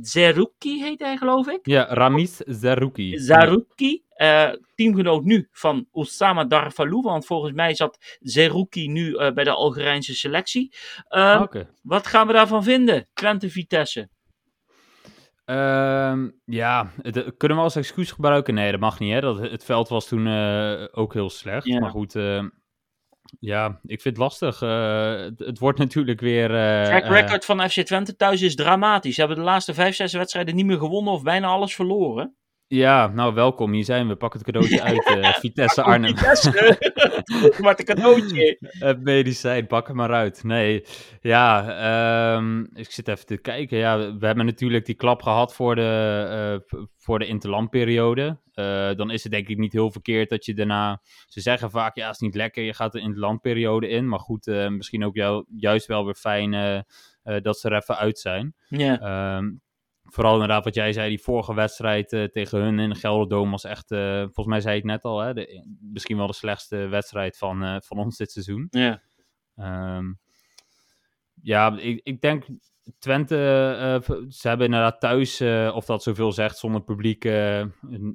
[0.00, 1.58] Zerouki, heet hij geloof ik?
[1.62, 3.18] Ja, Ramiz Zerouki.
[3.18, 4.04] Zerouki,
[4.74, 10.74] teamgenoot nu van Osama Darvalu, want volgens mij zat Zerouki nu bij de Algerijnse selectie.
[11.08, 11.68] okay.
[11.82, 14.08] Wat gaan we daarvan vinden, Twente-Vitesse?
[15.50, 18.54] Um, ja, het, kunnen we als excuus gebruiken?
[18.54, 19.12] Nee, dat mag niet.
[19.12, 19.20] Hè?
[19.20, 21.66] Dat, het veld was toen uh, ook heel slecht.
[21.66, 21.80] Ja.
[21.80, 22.44] Maar goed, uh,
[23.40, 24.62] ja, ik vind het lastig.
[24.62, 26.48] Uh, het, het, wordt natuurlijk weer...
[26.84, 29.14] Track record van FC Twente thuis is dramatisch.
[29.14, 32.34] Ze hebben de laatste vijf, zes wedstrijden niet meer gewonnen of bijna alles verloren.
[32.72, 34.16] Ja, nou welkom, hier zijn we.
[34.16, 36.16] Pak het cadeautje uit, uh, Vitesse Arnhem.
[36.16, 36.78] Vitesse,
[37.62, 38.56] maar het cadeautje.
[38.60, 40.44] Het medicijn, pak hem maar uit.
[40.44, 40.84] Nee,
[41.20, 43.78] ja, um, ik zit even te kijken.
[43.78, 48.38] Ja, we hebben natuurlijk die klap gehad voor de, uh, voor de interlandperiode.
[48.54, 51.00] Uh, dan is het denk ik niet heel verkeerd dat je daarna...
[51.26, 54.08] Ze zeggen vaak, ja, het is niet lekker, je gaat de interlandperiode in.
[54.08, 56.84] Maar goed, misschien ook jou, juist wel weer fijn
[57.22, 58.54] dat ze er even uit zijn.
[58.68, 58.78] Ja.
[58.78, 59.36] Yeah.
[59.36, 59.60] Um,
[60.12, 63.64] vooral inderdaad wat jij zei, die vorige wedstrijd uh, tegen hun in de Gelderdoom was
[63.64, 67.36] echt, uh, volgens mij zei ik net al, hè, de, misschien wel de slechtste wedstrijd
[67.36, 68.68] van, uh, van ons dit seizoen.
[68.70, 69.02] Ja.
[69.96, 70.18] Um,
[71.42, 72.44] ja, ik, ik denk
[72.98, 73.36] Twente,
[74.28, 75.40] ze hebben inderdaad thuis,
[75.74, 77.24] of dat zoveel zegt, zonder publiek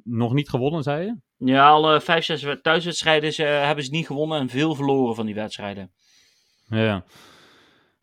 [0.04, 1.16] nog niet gewonnen, zei je?
[1.36, 5.92] Ja, alle vijf, zes thuiswedstrijden hebben ze niet gewonnen en veel verloren van die wedstrijden.
[6.68, 7.04] Ja.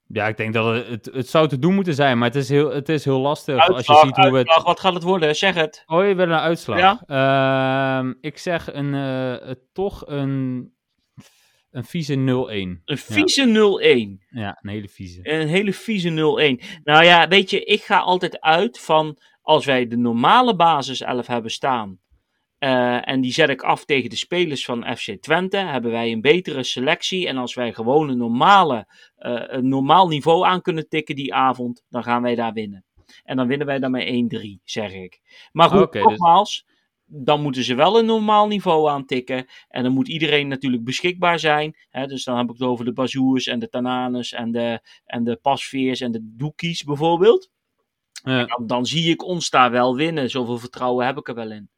[0.07, 2.49] Ja, ik denk dat het, het, het, zou te doen moeten zijn, maar het is
[2.49, 3.55] heel, het is heel lastig.
[3.55, 4.65] Uitslag, als je ziet hoe uitslag, het...
[4.65, 5.35] Wat gaat het worden?
[5.35, 5.83] Zeg het.
[5.85, 6.77] Oh, je wil een uitslag?
[7.07, 8.03] Ja.
[8.03, 10.71] Uh, ik zeg een, uh, toch een,
[11.71, 12.17] een vieze 0-1.
[12.85, 14.17] Een vieze ja.
[14.17, 14.37] 0-1?
[14.39, 15.19] Ja, een hele vieze.
[15.23, 16.81] Een hele vieze 0-1.
[16.83, 21.27] Nou ja, weet je, ik ga altijd uit van als wij de normale basis 11
[21.27, 21.99] hebben staan
[22.64, 25.57] Eh, en die zet ik af tegen de spelers van FC Twente.
[25.57, 27.28] Hebben wij een betere selectie.
[27.28, 31.84] En als wij gewoon een, normale, eh, een normaal niveau aan kunnen tikken die avond,
[31.89, 32.86] dan gaan wij daar winnen.
[33.24, 35.20] En dan winnen wij dan met 1-3, zeg ik.
[35.51, 36.66] Maar goed, Oké, dus- nogmaals,
[37.05, 39.45] dan moeten ze wel een normaal niveau aantikken.
[39.68, 41.76] En dan moet iedereen natuurlijk beschikbaar zijn.
[41.89, 45.24] Hè, dus dan heb ik het over de Bazoers en de Tananes en de, en
[45.24, 47.49] de Pasveers en de Doekies bijvoorbeeld.
[48.24, 48.45] Ja.
[48.45, 50.30] Dan, dan zie ik ons daar wel winnen.
[50.30, 51.72] Zoveel vertrouwen heb ik er wel in.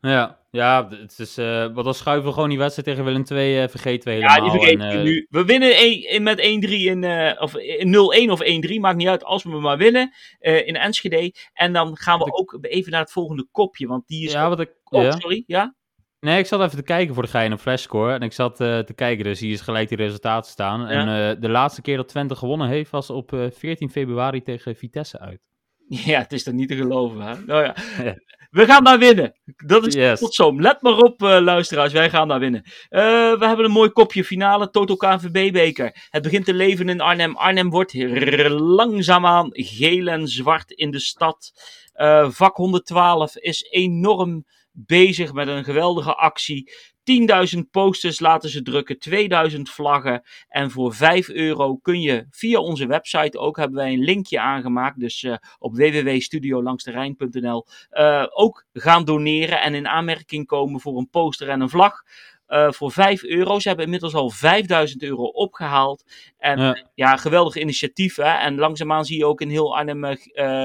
[0.00, 3.62] Ja, ja, het is, eh want dan schuiven we gewoon die wedstrijd tegen Willem II,
[3.62, 4.50] eh, vergeten we Ja, helemaal.
[4.50, 5.26] die vergeet en, ik eh, nu.
[5.30, 9.24] We winnen een- met 1-3 in, eh, of in 0-1 of 1-3, maakt niet uit
[9.24, 11.34] als we maar winnen in Enschede.
[11.52, 14.32] En dan gaan we ook even naar het volgende kopje, want die is...
[14.32, 14.70] Ja, wat ik...
[14.84, 15.10] oh, ja.
[15.10, 15.74] sorry, ja?
[16.20, 18.14] Nee, ik zat even te kijken voor de gein op Flashscore.
[18.14, 20.86] En ik zat eh, te kijken, dus hier is gelijk die resultaten staan.
[20.86, 24.76] En eh, de laatste keer dat Twente gewonnen heeft, was op eh, 14 februari tegen
[24.76, 25.40] Vitesse uit.
[25.88, 27.34] Ja, het is toch niet te geloven, hè?
[27.46, 27.74] Nou ja.
[28.02, 28.14] Ja.
[28.50, 29.34] We gaan daar winnen.
[29.56, 30.20] Dat is Yes.
[30.20, 30.60] tot zo.
[30.60, 31.92] Let maar op, eh, luisteraars.
[31.92, 32.62] Wij gaan daar winnen.
[32.88, 33.00] Eh,
[33.38, 34.70] we hebben een mooi kopje finale.
[34.70, 36.06] Toto KNVB-beker.
[36.10, 37.36] Het begint te leven in Arnhem.
[37.36, 37.94] Arnhem wordt
[38.60, 41.50] langzaamaan geel en zwart in de stad.
[41.92, 46.72] Eh, vak 112 is enorm bezig met een geweldige actie.
[47.56, 50.22] 10.000 posters laten ze drukken, 2000 vlaggen.
[50.48, 55.00] En voor 5 euro kun je via onze website ook, hebben wij een linkje aangemaakt.
[55.00, 61.48] Dus eh, op www.studiolangsterrein.nl eh, ook gaan doneren en in aanmerking komen voor een poster
[61.48, 62.02] en een vlag.
[62.50, 63.58] Eh, voor 5 euro.
[63.58, 66.04] Ze hebben inmiddels al 5000 euro opgehaald.
[66.38, 66.86] En Ja.
[66.94, 68.16] ja, geweldig initiatief.
[68.16, 68.22] Hè?
[68.22, 70.16] En langzaamaan zie je ook in heel Arnhem eh,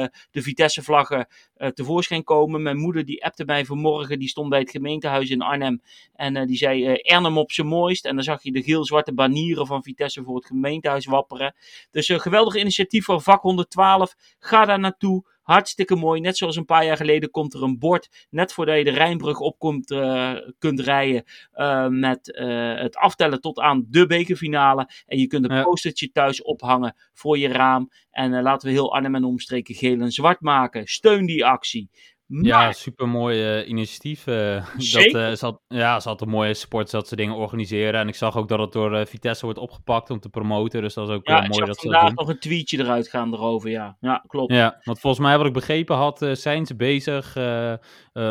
[0.04, 1.28] eh, de Vitesse-vlaggen
[1.74, 2.62] tevoorschijn komen.
[2.62, 4.20] Mijn moeder die appte mij vanmorgen.
[4.20, 5.82] Die stond bij het gemeentehuis in Arnhem.
[6.16, 8.06] En die zei Arnhem op zijn mooist.
[8.06, 11.56] En dan zag je de geel-zwarte banieren van Vitesse voor het gemeentehuis wapperen.
[11.92, 14.16] Dus een geweldig initiatief van vak 112.
[14.40, 15.34] Ga daar naartoe.
[15.46, 16.22] Hartstikke mooi.
[16.22, 18.26] Net zoals een paar jaar geleden komt er een bord.
[18.30, 21.24] Net voordat je de Rijnbrug op komt, eh, kunt rijden.
[21.52, 24.90] eh, met eh, het aftellen tot aan de bekerfinale.
[25.06, 27.90] En je kunt een postertje thuis ophangen voor je raam.
[28.12, 30.88] En laten we heel Arnhem en omstreken geel en zwart maken.
[30.88, 31.90] Steun die actie.
[32.28, 34.28] Ja, Maar- super mooi initiatief.
[34.28, 35.30] eh, dat, Zeker.
[35.30, 38.00] eh, ze had, ja, ze had een mooie sport, dat ze dingen organiseren.
[38.00, 40.82] En ik zag ook dat het door eh, Vitesse wordt opgepakt om te promoten.
[40.82, 42.14] Dus dat is ook ja, wel mooi dat ze dat vandaag doen.
[42.16, 43.70] nog een tweetje eruit gaan erover.
[43.70, 44.54] Ja, ja klopt.
[44.54, 47.78] Ja, want volgens mij, wat ik begrepen had, eh, zijn ze bezig eh, eh,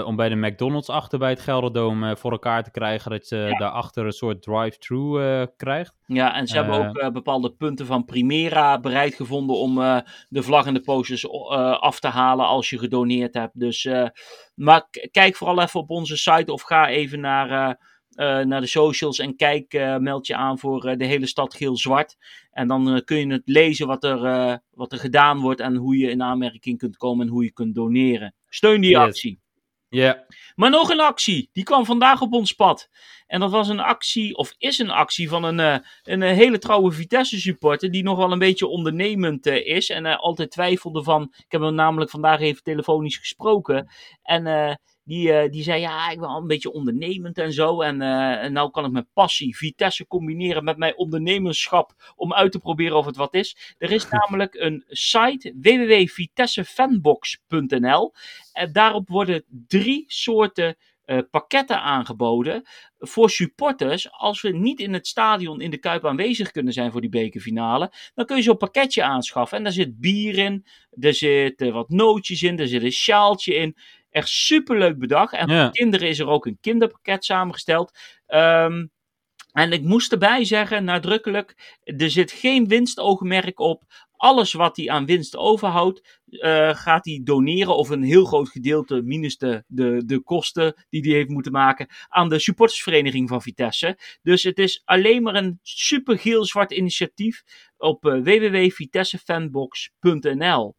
[0.06, 3.10] om bij de McDonald's achter bij het Gelderdoom eh, voor elkaar te krijgen.
[3.10, 3.58] Dat je Ja.
[3.58, 5.94] daarachter een soort drive-thru eh, krijgt.
[6.06, 6.88] Ja, en ze hebben Eh.
[6.88, 11.24] ook eh, bepaalde punten van Primera bereid gevonden om eh, de vlag en de posters
[11.26, 11.30] eh,
[11.80, 13.60] af te halen als je gedoneerd hebt.
[13.60, 14.08] Dus, eh,
[14.54, 18.66] maar kijk vooral even op onze site of ga even naar, eh, eh, naar de
[18.66, 22.16] socials en kijk, meld je aan voor de hele stad geel-zwart.
[22.50, 26.10] En dan kun je het lezen wat er, wat er gedaan wordt en hoe je
[26.10, 28.34] in aanmerking kunt komen en hoe je kunt doneren.
[28.48, 28.98] Steun die Yes.
[29.00, 29.40] actie.
[29.94, 32.88] Ja, Maar nog een actie, die kwam vandaag op ons pad.
[33.26, 36.58] En dat was een actie, of is een actie van een, eh, een eh, hele
[36.58, 37.90] trouwe Vitesse-supporter.
[37.90, 39.90] Die nog wel een beetje ondernemend eh, is.
[39.90, 41.22] En altijd twijfelde van.
[41.22, 43.88] Ik heb hem namelijk vandaag even telefonisch gesproken.
[44.22, 47.80] En die, eh, die zei: Ja, ik ben al een beetje ondernemend en zo.
[47.80, 52.12] En, eh, en nou kan ik mijn passie Vitesse combineren met mijn ondernemerschap.
[52.16, 53.74] Om uit te proberen of het wat is.
[53.78, 58.12] Er is namelijk een site www.vitessefanbox.nl.
[58.52, 62.62] En daarop worden drie soorten eh, pakketten aangeboden
[62.98, 64.12] voor supporters.
[64.12, 67.92] Als we niet in het stadion in de Kuip aanwezig kunnen zijn voor die bekerfinale,
[68.14, 69.58] dan kun je zo'n pakketje aanschaffen.
[69.58, 70.66] En daar zit bier in,
[71.00, 73.76] er zitten wat nootjes in, er zit een sjaaltje in.
[74.14, 75.32] Echt superleuk bedacht.
[75.32, 77.98] En voor kinderen is er ook een kinderpakket samengesteld.
[78.26, 78.86] Ehm,
[79.52, 83.82] en ik moest erbij zeggen, nadrukkelijk, er zit geen winstoogmerk op.
[84.16, 87.76] Alles wat hij aan winst overhoudt, eh, gaat hij doneren.
[87.76, 91.88] Of een heel groot gedeelte, minus de, de, de kosten die hij heeft moeten maken,
[92.08, 93.98] aan de supportersvereniging van Vitesse.
[94.22, 97.42] Dus het is alleen maar een super geel-zwart initiatief
[97.76, 100.76] op eh, www.vitessefanbox.nl.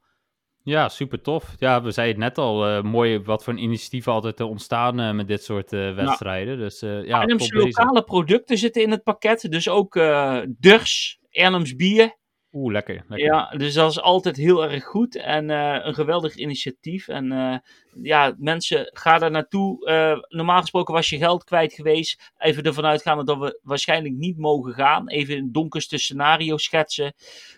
[0.66, 1.55] ja, super tof.
[1.57, 4.99] Ja, we zeiden het net al, eh, mooi wat voor een initiatieven altijd eh, ontstaan
[4.99, 6.57] eh, met dit soort wedstrijden.
[6.57, 9.51] Dus eh ja, Arnhemse lokale producten zitten in het pakket.
[9.51, 9.93] Dus ook
[10.47, 12.18] Durs, Arnhems bier.
[12.58, 13.06] Oeh, lekker.
[13.10, 17.08] Ja, dus dat is altijd heel erg goed en eh, een geweldig initiatief.
[17.08, 17.58] En eh,
[18.01, 19.86] ja, mensen, ga daar naartoe.
[19.86, 22.32] Eh, normaal gesproken was je geld kwijt geweest.
[22.38, 25.08] Even ervan uitgaande dat we waarschijnlijk niet mogen gaan.
[25.10, 27.14] Even een donkerste scenario schetsen.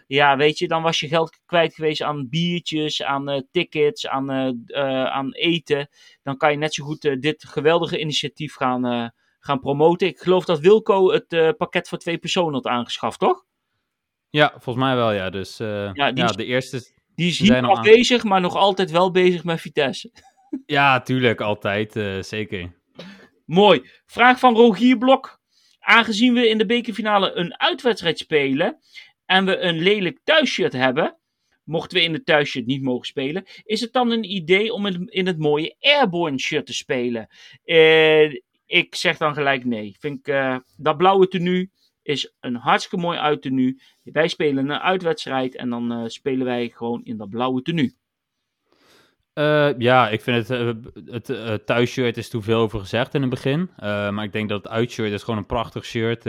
[0.07, 4.31] Ja, weet je, dan was je geld kwijt geweest aan biertjes, aan tickets, aan,
[5.11, 5.89] aan eten.
[6.23, 10.07] Dan kan je net zo goed dit geweldige initiatief gaan, gaan promoten.
[10.07, 13.46] Ik geloof dat Wilco het pakket voor twee personen had aangeschaft, toch?
[14.29, 15.29] Ja, volgens mij wel, ja.
[15.29, 16.95] Dus eh, Ja, ja, die is- de eerste...
[17.15, 20.11] Die is hier al afwezig, maar nog altijd wel bezig met Vitesse.
[20.65, 21.95] Ja, tuurlijk, altijd.
[21.95, 22.75] eh, zeker.
[23.45, 23.81] Mooi.
[24.05, 25.39] Vraag van Rogier Blok.
[25.79, 28.77] Aangezien we in de bekerfinale een uitwedstrijd spelen
[29.25, 31.17] en we een lelijk thuisshirt hebben,
[31.63, 35.27] mochten we in het thuisshirt niet mogen spelen, is het dan een idee om in
[35.27, 37.27] het mooie Airborne shirt te spelen?
[37.65, 38.31] Uh,
[38.65, 39.95] ik zeg dan gelijk nee.
[39.99, 41.69] Vind ik, dat blauwe tenue
[42.07, 43.81] is een hartstikke mooi uittenue.
[44.03, 47.95] Wij spelen een uitwedstrijd en dan uh, spelen wij gewoon in dat blauwe tenue.
[49.33, 50.73] Uh, ja, ik vind het, uh,
[51.05, 53.69] het uh, thuisshirt is toen veel over gezegd in het begin.
[53.77, 56.25] maar ik denk dat het uitshirt is gewoon een prachtig shirt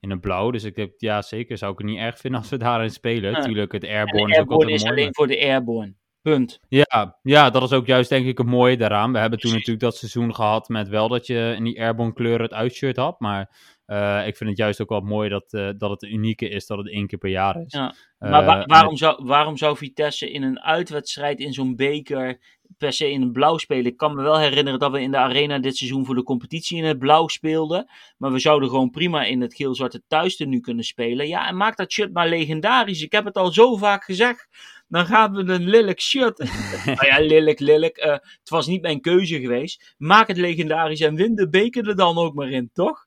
[0.00, 0.50] in het blauw.
[0.50, 3.42] Dus ik denk, ja zeker, zou ik het niet erg vinden als we daarin spelen.
[3.42, 5.94] Tuurlijk, het Airborne, is ook altijd is alleen voor de Airborne.
[6.24, 6.60] Punt.
[6.68, 9.12] Ja, ja, dat is ook juist denk ik het mooie daaraan.
[9.12, 12.42] We hebben toen natuurlijk dat seizoen gehad met wel dat je in die Airborne kleuren
[12.42, 13.20] het uitshirt had.
[13.20, 13.50] Maar
[13.86, 16.78] uh, ik vind het juist ook wel mooi dat, uh, dat het unieke is dat
[16.78, 17.72] het één keer per jaar is.
[17.72, 17.94] Ja.
[18.18, 22.38] Maar wa waarom, zou, waarom zou Vitesse in een uitwedstrijd in zo'n beker
[22.78, 23.84] per se in het blauw spelen?
[23.84, 26.78] Ik kan me wel herinneren dat we in de arena dit seizoen voor de competitie
[26.78, 27.90] in het blauw speelden.
[28.18, 31.28] Maar we zouden gewoon prima in het geel-zwarte thuis nu kunnen spelen.
[31.28, 33.02] Ja, en maak dat shirt maar legendarisch.
[33.02, 34.48] Ik heb het al zo vaak gezegd.
[34.88, 36.38] Dan gaan we een lelijk shirt.
[36.84, 37.98] nou ja, lelijk, lelijk.
[37.98, 39.94] Uh, het was niet mijn keuze geweest.
[39.98, 43.06] Maak het legendarisch en win de beker er dan ook maar in, toch?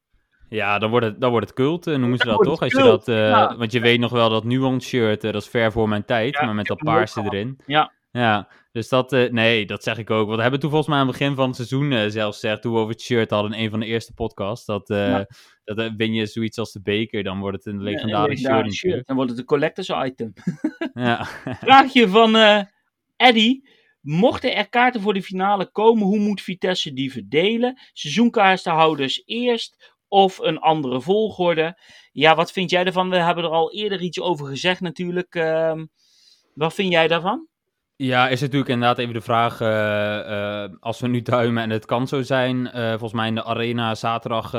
[0.50, 2.62] Ja, dan wordt het, dan wordt het cult, noemen ze dat, toch?
[2.62, 3.58] Als je dat, uh, ja.
[3.58, 6.34] Want je weet nog wel dat nuance shirt, uh, dat is ver voor mijn tijd,
[6.34, 7.60] ja, maar met dat paarse erin.
[7.66, 7.95] Ja.
[8.12, 10.26] Ja, dus dat, uh, nee, dat zeg ik ook.
[10.26, 12.74] Want we hebben toen volgens mij aan het begin van het seizoen zelfs gezegd, toen
[12.74, 15.28] we over het shirt hadden in een van de eerste podcasts, dat, ja.
[15.64, 19.08] dat win je zoiets als de beker, dan wordt het een legendarisch shirt, shirt.
[19.08, 20.34] Dan wordt het een collectors item.
[20.93, 21.26] ja.
[21.64, 22.36] Vraagje van
[23.16, 23.76] Eddie.
[24.02, 27.80] Mochten er kaarten voor de finale komen, hoe moet Vitesse die verdelen?
[27.93, 31.78] Seizoenkaartenhouders eerst of een andere volgorde.
[32.12, 33.10] Ja, wat vind jij ervan?
[33.10, 35.36] We hebben er al eerder iets over gezegd natuurlijk.
[35.36, 35.82] Uh,
[36.53, 37.47] wat vind jij daarvan?
[37.95, 41.86] Ja, is natuurlijk inderdaad even de vraag, uh, uh, als we nu duimen en het
[41.86, 44.51] kan zo zijn, uh, volgens mij in de arena zaterdag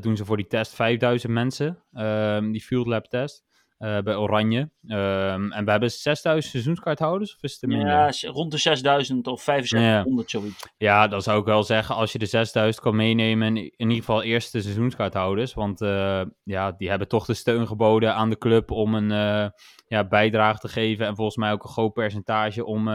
[0.00, 3.44] doen ze voor die test 5000 mensen, ehm, die Field Lab test.
[3.82, 4.58] Uh, bij Oranje.
[4.86, 7.86] Um, en we hebben 6000 seizoenskaarthouders, of is het er minder?
[7.88, 10.38] Ja, rond de 6000 of 7500 ja.
[10.38, 10.66] zoiets.
[10.76, 14.22] Ja, dan zou ik wel zeggen, als je de 6000 kan meenemen, in ieder geval
[14.22, 15.54] eerst de seizoenskaarthouders.
[15.54, 19.48] Want uh, ja, die hebben toch de steun geboden aan de club om een uh,
[19.86, 21.06] ja, bijdrage te geven.
[21.06, 22.88] En volgens mij ook een groot percentage om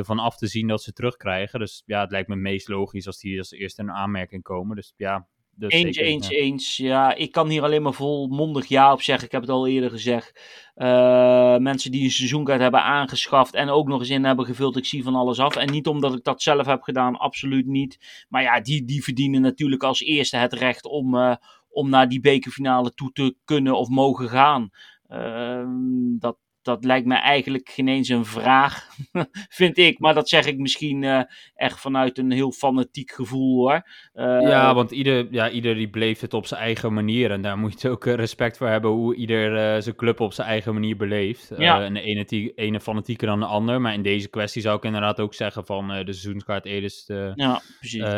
[0.00, 1.58] ervan af te zien dat ze terugkrijgen.
[1.58, 4.76] Dus ja, het lijkt me meest logisch als die als eerste in aanmerking komen.
[4.76, 5.28] Dus ja,
[5.60, 6.38] dus eens, eens, ja.
[6.38, 6.76] eens.
[6.76, 9.26] Ja, ik kan hier alleen maar volmondig ja op zeggen.
[9.26, 10.40] Ik heb het al eerder gezegd.
[10.76, 14.76] Uh, mensen die een seizoenkaart hebben aangeschaft en ook nog eens in hebben gevuld.
[14.76, 15.56] Ik zie van alles af.
[15.56, 18.24] En niet omdat ik dat zelf heb gedaan, absoluut niet.
[18.28, 21.34] Maar ja, die, die verdienen natuurlijk als eerste het recht om, uh,
[21.68, 24.70] om naar die bekerfinale toe te kunnen of mogen gaan.
[25.08, 25.64] Uh,
[26.18, 28.88] dat, dat lijkt me eigenlijk geen eens een vraag,
[29.60, 29.98] vind ik.
[29.98, 31.22] Maar dat zeg ik misschien uh,
[31.54, 33.88] echt vanuit een heel fanatiek gevoel hoor.
[34.14, 37.30] Uh, ja, want ieder, ja, ieder die beleeft het op zijn eigen manier.
[37.30, 40.48] En daar moet je ook uh, respect voor hebben hoe ieder zijn club op zijn
[40.48, 41.50] eigen manier beleeft.
[41.56, 41.82] Ja.
[41.82, 43.80] en de ene, die, ene fanatieker dan de ander.
[43.80, 47.04] Maar in deze kwestie zou ik inderdaad ook zeggen van de seizoenskaart Edis
[47.34, 47.62] ja,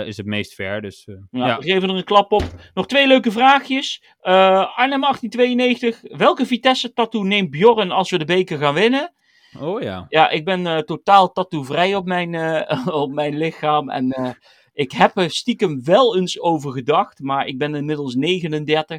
[0.05, 0.82] is het meest fair.
[0.82, 2.45] Dus, ja, ja, We geven er een klap op.
[2.74, 4.03] Nog twee leuke vraagjes.
[4.20, 6.01] Arnhem 1892.
[6.03, 9.12] Welke Vitesse tattoo neemt Bjorn als we de beker gaan winnen.
[9.61, 10.07] Oh ja.
[10.09, 13.91] Ja, ik ben uh, totaal tattoovrij op mijn, uh, op mijn lichaam.
[13.91, 14.30] En uh,
[14.72, 17.20] ik heb er stiekem wel eens over gedacht.
[17.20, 18.97] Maar ik ben inmiddels 39.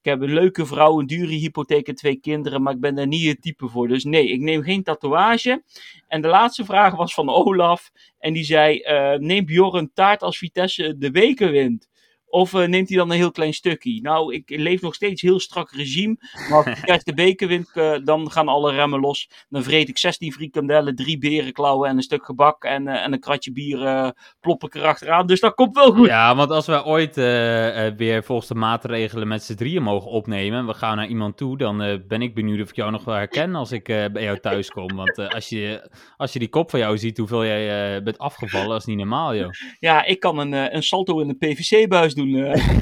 [0.00, 2.62] Ik heb een leuke vrouw, een dure hypotheek en twee kinderen.
[2.62, 3.88] Maar ik ben daar niet het type voor.
[3.88, 5.62] Dus nee, ik neem geen tatoeage.
[6.08, 7.90] En de laatste vraag was van Olaf.
[8.18, 8.78] En die zei:
[9.18, 11.88] Neem Bjorn taart als Vitesse de weken wint?
[12.28, 14.00] Of uh, neemt hij dan een heel klein stukje?
[14.00, 16.16] Nou, ik leef nog steeds heel strak regime.
[16.50, 19.30] Maar als ik de beker win, uh, dan gaan alle remmen los.
[19.48, 22.64] Dan vreet ik 16 frikandellen, drie berenklauwen en een stuk gebak.
[22.64, 25.26] En, uh, en een kratje bier plop ik erachteraan.
[25.26, 26.06] Dus dat komt wel goed.
[26.06, 27.14] Ja, want als we ooit
[27.96, 30.66] weer volgens de maatregelen met z'n drieën mogen opnemen.
[30.66, 31.58] We gaan naar iemand toe.
[31.58, 34.70] Dan ben ik benieuwd of ik jou nog wel herken als ik bij jou thuis
[34.70, 34.96] kom.
[34.96, 38.80] Want als, je, als je die kop van jou ziet, hoeveel jij bent afgevallen, dat
[38.80, 39.50] is niet normaal, joh.
[39.78, 42.34] Ja, ik kan een, een salto in de PVC-buis doen.
[42.34, 42.80] Eh.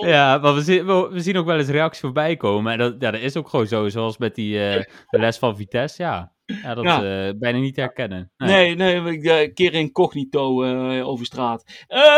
[0.14, 2.72] ja, maar we zien, we zien ook wel eens reacties voorbij komen.
[2.72, 5.56] En dat, ja, dat is ook gewoon zo, zoals met die uh, de les van
[5.56, 6.02] Vitesse.
[6.02, 8.32] Ja, ja dat is uh, bijna niet herkennen.
[8.36, 11.64] Nee, nee, nee ik keer incognito uh, over straat.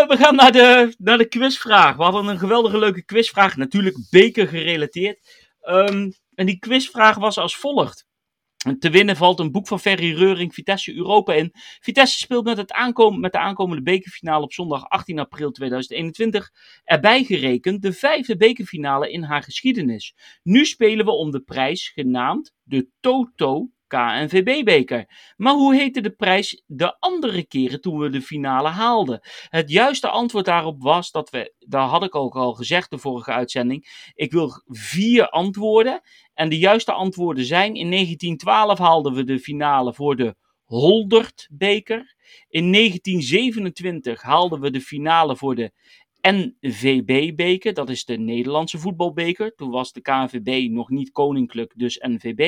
[0.08, 1.96] we gaan naar de, naar de quizvraag.
[1.96, 3.56] We hadden een geweldige leuke quizvraag.
[3.56, 5.44] Natuurlijk beker gerelateerd.
[5.68, 8.05] Um, en die quizvraag was als volgt.
[8.78, 11.52] Te winnen valt een boek van Ferry Reuring, Vitesse Europa in.
[11.80, 16.50] Vitesse speelt met, het aankom met de aankomende bekerfinale op zondag 18 april 2021.
[16.84, 20.14] Erbij gerekend de vijfde bekerfinale in haar geschiedenis.
[20.42, 25.32] Nu spelen we om de prijs genaamd de Toto KNVB-beker.
[25.36, 29.20] Maar hoe heette de prijs de andere keren toen we de finale haalden?
[29.48, 33.32] Het juiste antwoord daarop was dat we, daar had ik ook al gezegd de vorige
[33.32, 36.00] uitzending, ik wil vier antwoorden.
[36.34, 42.14] En de juiste antwoorden zijn: in 1912 haalden we de finale voor de Holdert-beker.
[42.48, 45.72] In 1927 haalden we de finale voor de
[46.30, 47.74] NVB-beker.
[47.74, 49.54] Dat is de Nederlandse voetbalbeker.
[49.54, 52.40] Toen was de KNVB nog niet koninklijk, dus NVB.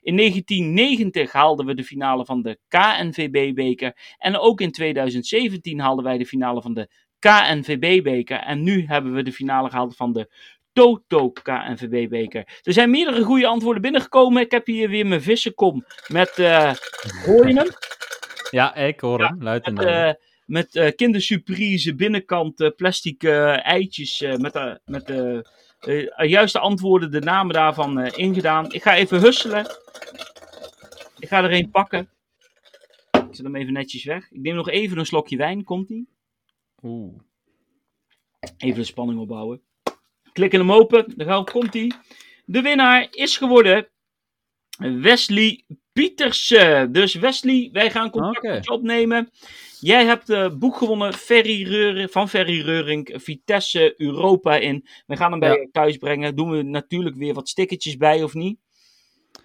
[0.00, 3.96] In 1990 haalden we de finale van de KNVB-beker.
[4.18, 8.38] En ook in 2017 haalden wij de finale van de KNVB-beker.
[8.38, 10.30] En nu hebben we de finale gehaald van de
[10.72, 12.60] Toto KNVB-beker.
[12.62, 14.42] Er zijn meerdere goede antwoorden binnengekomen.
[14.42, 16.38] Ik heb hier weer mijn vissenkom met...
[16.38, 16.72] Uh,
[17.24, 17.68] hoor je hem?
[18.50, 19.42] Ja, ik hoor hem.
[19.42, 19.74] Luid en
[20.50, 25.46] met, uh, met kindersurprise binnenkant plastic uh, eitjes met, de, met de
[26.16, 28.72] juiste antwoorden, de namen daarvan ingedaan.
[28.72, 29.66] Ik ga even husselen.
[31.18, 32.10] Ik ga er een pakken.
[33.10, 34.30] Ik zet hem even netjes weg.
[34.30, 35.64] Ik neem nog even een slokje wijn.
[35.64, 36.08] Komt-ie?
[36.82, 37.18] Oeh.
[38.56, 39.62] Even de spanning opbouwen.
[40.32, 41.12] Klikken hem open.
[41.16, 41.92] Dan komt hij.
[42.44, 43.88] De winnaar is geworden
[44.78, 46.92] Wesley Pietersen.
[46.92, 48.54] Dus Wesley, wij gaan contact okay.
[48.54, 49.30] met je opnemen.
[49.80, 54.86] Jij hebt het boek gewonnen Ferry Reuring, van Ferry Reuring, Vitesse Europa in.
[55.06, 56.36] We gaan hem bij je thuis brengen.
[56.36, 58.58] Doen we natuurlijk weer wat stickertjes bij, of niet?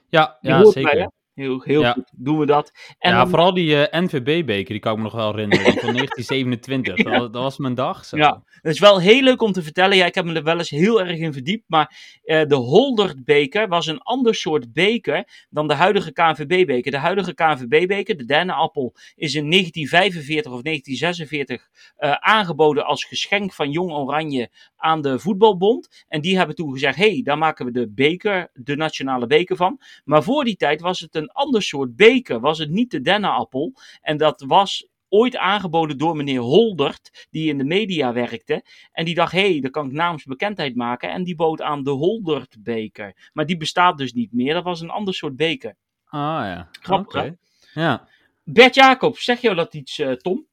[0.09, 0.91] Ja, ja zeker.
[0.91, 1.91] Bij, Heel, heel ja.
[1.91, 2.71] goed, doen we dat.
[2.99, 3.29] En ja, dan...
[3.29, 5.63] vooral die uh, NVB-beker, die kan ik me nog wel herinneren.
[5.63, 7.03] Van 1927, ja.
[7.03, 8.05] dat, dat, was mijn dag.
[8.05, 8.17] Zo.
[8.17, 9.97] Ja, het is wel heel leuk om te vertellen.
[9.97, 11.63] Ja, ik heb me er wel eens heel erg in verdiept.
[11.67, 16.91] Maar uh, de Holdert-beker was een ander soort beker dan de huidige KNVB-beker.
[16.91, 21.69] De huidige KNVB-beker, de dennenappel, is in 1945 of 1946
[21.99, 26.05] uh, aangeboden als geschenk van Jong Oranje aan de voetbalbond.
[26.07, 29.55] En die hebben toen gezegd, hé, hey, daar maken we de beker, de nationale beker
[29.55, 29.79] van.
[30.03, 32.39] Maar voor die tijd was het een een ander soort beker.
[32.39, 33.73] Was het niet de dennenappel?
[34.01, 38.63] En dat was ooit aangeboden door meneer Holdert, die in de media werkte.
[38.91, 41.09] En die dacht, hé, hey, daar kan ik namens bekendheid maken.
[41.09, 43.29] En die bood aan de Holdert-beker.
[43.33, 44.53] Maar die bestaat dus niet meer.
[44.53, 45.75] Dat was een ander soort beker.
[46.05, 46.69] Ah ja.
[46.71, 47.37] Grappig, okay.
[47.73, 48.07] Ja.
[48.43, 50.45] Bert Jacobs, zeg jou dat iets, uh, Tom?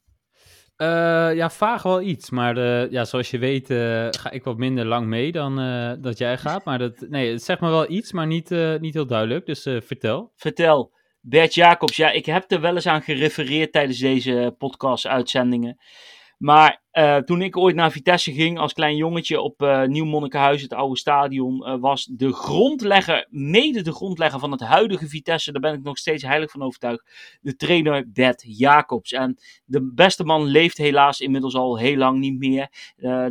[0.82, 2.30] Uh, ja, vaag wel iets.
[2.30, 5.92] Maar de, ja, zoals je weet uh, ga ik wat minder lang mee dan uh,
[5.98, 6.64] dat jij gaat.
[6.64, 9.46] Maar dat, nee, het zegt me wel iets, maar niet, niet heel duidelijk.
[9.46, 10.32] Dus vertel.
[10.36, 10.92] Vertel.
[11.20, 15.78] Bert Jacobs, ja, ik heb er wel eens aan gerefereerd tijdens deze podcast-uitzendingen.
[16.42, 20.62] Maar uh, toen ik ooit naar Vitesse ging als klein jongetje op uh, Nieuw Monnikenhuis,
[20.62, 25.60] het oude stadion, uh, was de grondlegger, mede de grondlegger van het huidige Vitesse, daar
[25.60, 29.12] ben ik nog steeds heilig van overtuigd, de trainer Bert Jacobs.
[29.12, 32.68] En de beste man leeft helaas inmiddels al heel lang niet meer.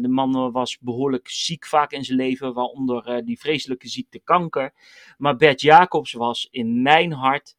[0.01, 4.73] de man was behoorlijk ziek vaak in zijn leven, waaronder die vreselijke ziekte kanker.
[5.17, 7.55] Maar Bert Jacobs was in mijn hart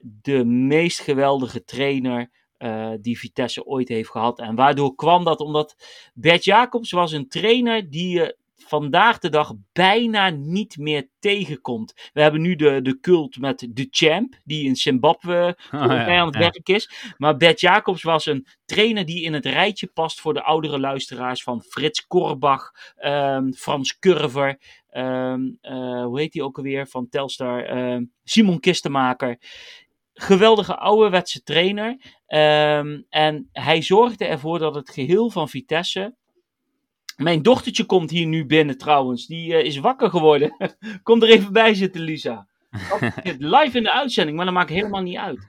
[0.00, 4.38] de meest geweldige trainer uh, die Vitesse ooit heeft gehad.
[4.38, 5.40] En waardoor kwam dat?
[5.40, 5.76] Omdat
[6.14, 8.36] Bert Jacobs was een trainer die je
[8.68, 12.10] vandaag de dag bijna niet meer tegenkomt.
[12.12, 16.26] We hebben nu de, de cult met de champ, die in Zimbabwe oh, ja, aan
[16.26, 16.40] het ja.
[16.40, 16.90] werk is.
[17.16, 21.42] Maar Bert Jacobs was een trainer die in het rijtje past voor de oudere luisteraars
[21.42, 22.72] van Frits Korbach,
[23.04, 24.58] um, Frans Curver,
[24.92, 29.38] um, uh, hoe heet hij ook alweer, van Telstar, um, Simon Kistenmaker
[30.20, 31.90] geweldige ouderwetse trainer.
[32.26, 36.14] Um, en hij zorgde ervoor dat het geheel van Vitesse.
[37.16, 39.26] Mijn dochtertje komt hier nu binnen trouwens.
[39.26, 40.56] Die uh, is wakker geworden.
[41.02, 42.46] Kom er even bij zitten, Lisa.
[43.38, 45.48] Live in de uitzending, maar dat maakt helemaal niet uit.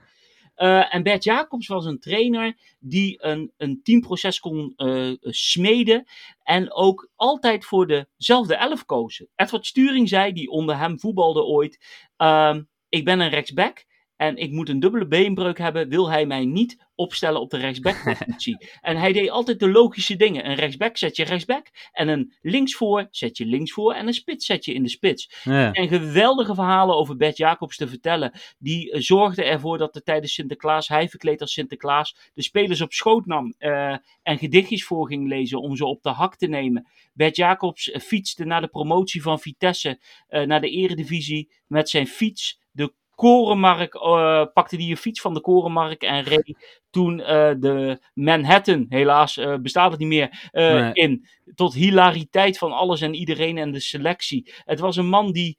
[0.56, 6.04] Uh, en Bert Jacobs was een trainer die een, een teamproces kon uh, smeden.
[6.42, 9.28] En ook altijd voor dezelfde elf kozen.
[9.34, 12.04] Edward Sturing zei, die onder hem voetbalde ooit.
[12.18, 12.56] Uh,
[12.88, 13.84] ik ben een rechtsback
[14.20, 18.56] en ik moet een dubbele beenbreuk hebben, wil hij mij niet opstellen op de rechtsbackpositie.
[18.80, 20.50] en hij deed altijd de logische dingen.
[20.50, 24.64] Een rechtsback zet je rechtsback en een linksvoor zet je linksvoor en een spits zet
[24.64, 25.42] je in de spits.
[25.44, 25.72] Ja.
[25.72, 28.32] En geweldige verhalen over Bert Jacobs te vertellen.
[28.58, 32.92] Die uh, zorgde ervoor dat er tijdens Sinterklaas, hij verkleed als Sinterklaas, de spelers op
[32.92, 36.86] schoot nam uh, en gedichtjes voor ging lezen om ze op de hak te nemen.
[37.12, 42.58] Bert Jacobs uh, fietste na de promotie van Vitesse naar de eredivisie met zijn fiets
[42.72, 47.26] de Korenmark, uh, pakte hij een fiets van de Korenmark en reed toen uh,
[47.58, 50.92] de Manhattan, helaas uh, bestaat het niet meer, nee.
[50.92, 51.26] in.
[51.54, 54.52] Tot hilariteit van alles en iedereen en de selectie.
[54.64, 55.58] Het was een man die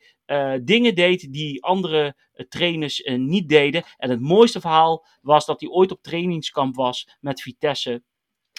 [0.62, 2.16] dingen deed die andere
[2.49, 3.84] trainers niet deden.
[3.97, 8.03] En het mooiste verhaal was dat hij ooit op trainingskamp was met Vitesse.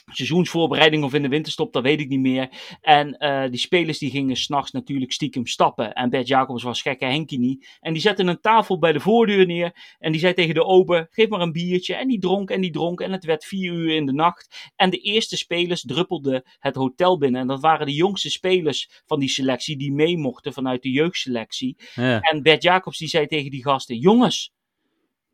[0.06, 2.48] Seizoensvoorbereiding of in de winterstop, dat weet ik niet meer.
[2.80, 5.92] En uh, die spelers die gingen s'nachts natuurlijk stiekem stappen.
[5.92, 7.78] En Bert Jacobs was gekke Henkie niet.
[7.80, 9.96] En die zette een tafel bij de voordeur neer.
[9.98, 11.94] En die zei tegen de ober, geef maar een biertje.
[11.94, 13.00] En die dronk en die dronk.
[13.00, 14.70] En het werd vier uur in de nacht.
[14.76, 17.40] En de eerste spelers druppelden het hotel binnen.
[17.40, 21.76] En dat waren de jongste spelers van die selectie die mee mochten vanuit de jeugdselectie.
[21.94, 22.20] Ja.
[22.20, 24.52] En Bert Jacobs die zei tegen die gasten, jongens...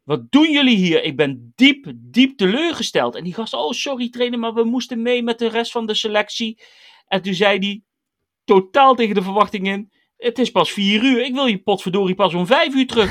[0.09, 1.03] Wat doen jullie hier?
[1.03, 3.15] Ik ben diep, diep teleurgesteld.
[3.15, 5.95] En die gast, oh sorry trainer, maar we moesten mee met de rest van de
[5.95, 6.61] selectie.
[7.07, 7.83] En toen zei hij,
[8.45, 11.25] totaal tegen de verwachting in, het is pas vier uur.
[11.25, 13.11] Ik wil je potverdorie pas om vijf uur terug.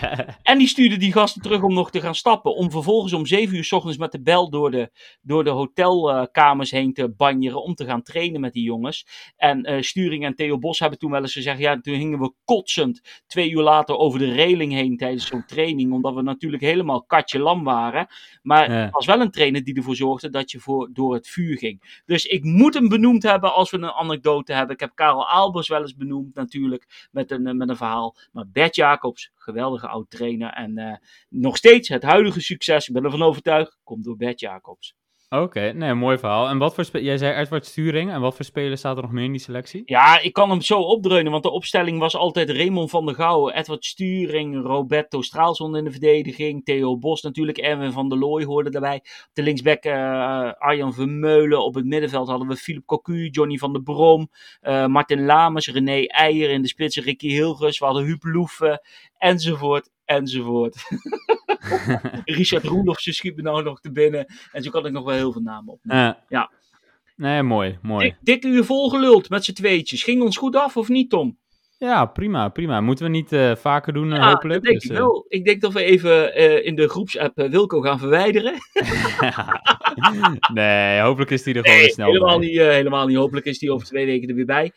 [0.42, 2.54] en die stuurde die gasten terug om nog te gaan stappen.
[2.54, 4.90] Om vervolgens om zeven uur s ochtends met de bel door de,
[5.22, 7.62] door de hotelkamers heen te banjeren.
[7.62, 9.06] Om te gaan trainen met die jongens.
[9.36, 11.58] En uh, Sturing en Theo Bos hebben toen wel eens gezegd.
[11.58, 15.92] Ja, toen hingen we kotsend twee uur later over de reling heen tijdens zo'n training.
[15.92, 18.06] Omdat we natuurlijk helemaal katje lam waren.
[18.42, 18.90] Maar ja.
[18.90, 22.02] was wel een trainer die ervoor zorgde dat je voor, door het vuur ging.
[22.06, 24.74] Dus ik moet hem benoemd hebben als we een anekdote hebben.
[24.74, 28.16] Ik heb Karel Albers wel eens benoemd natuurlijk met een, met een verhaal.
[28.32, 30.52] Maar Bert Jacobs, geweldige oud trainer.
[30.52, 30.96] En uh,
[31.28, 34.94] nog steeds het huidige succes, ik ben ervan overtuigd, komt door Bert Jacobs.
[35.30, 36.48] Oké, nee, mooi verhaal.
[36.48, 38.10] En wat voor jij zei Edward Sturing.
[38.10, 39.82] En wat voor spelers staat er nog meer in die selectie?
[39.84, 43.54] Ja, ik kan hem zo opdreunen, want de opstelling was altijd Raymond van der Gouwen,
[43.54, 48.70] Edward Sturing, Roberto Straalson in de verdediging, Theo Bos natuurlijk, Erwin van der Looy hoorde
[48.70, 48.96] daarbij.
[48.96, 49.92] Op de linksback uh,
[50.52, 54.30] Arjan Vermeulen, op het middenveld hadden we Philip Cocu, Johnny van der Brom,
[54.62, 58.80] uh, Martin Lamers, René Eijer in de spitsen, Ricky Hilgers, we hadden Huub Loeven,
[59.18, 60.76] enzovoort, enzovoort.
[62.24, 64.26] Richard Roelofse schiet me nou nog te binnen.
[64.52, 65.80] En zo kan ik nog wel heel veel namen op.
[65.82, 66.50] Uh, ja.
[67.16, 68.16] Nee, mooi, mooi.
[68.20, 70.02] Dik, dik uur volgeluld met z'n tweetjes.
[70.02, 71.38] Ging ons goed af of niet, Tom?
[71.78, 72.80] Ja, prima, prima.
[72.80, 74.62] Moeten we niet uh, vaker doen, ja, hopelijk?
[74.62, 75.24] Denk dus, ik wel.
[75.28, 78.54] Ik denk dat we even uh, in de groepsapp Wilco gaan verwijderen.
[80.54, 82.48] nee, hopelijk is die er gewoon nee, snel helemaal bij.
[82.48, 83.16] Niet, helemaal niet.
[83.16, 84.72] Hopelijk is die over twee weken er weer bij.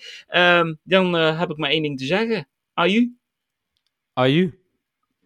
[0.59, 2.47] Um, dan heb ik maar één ding te zeggen.
[2.73, 3.15] Aju.
[4.13, 4.60] Aju.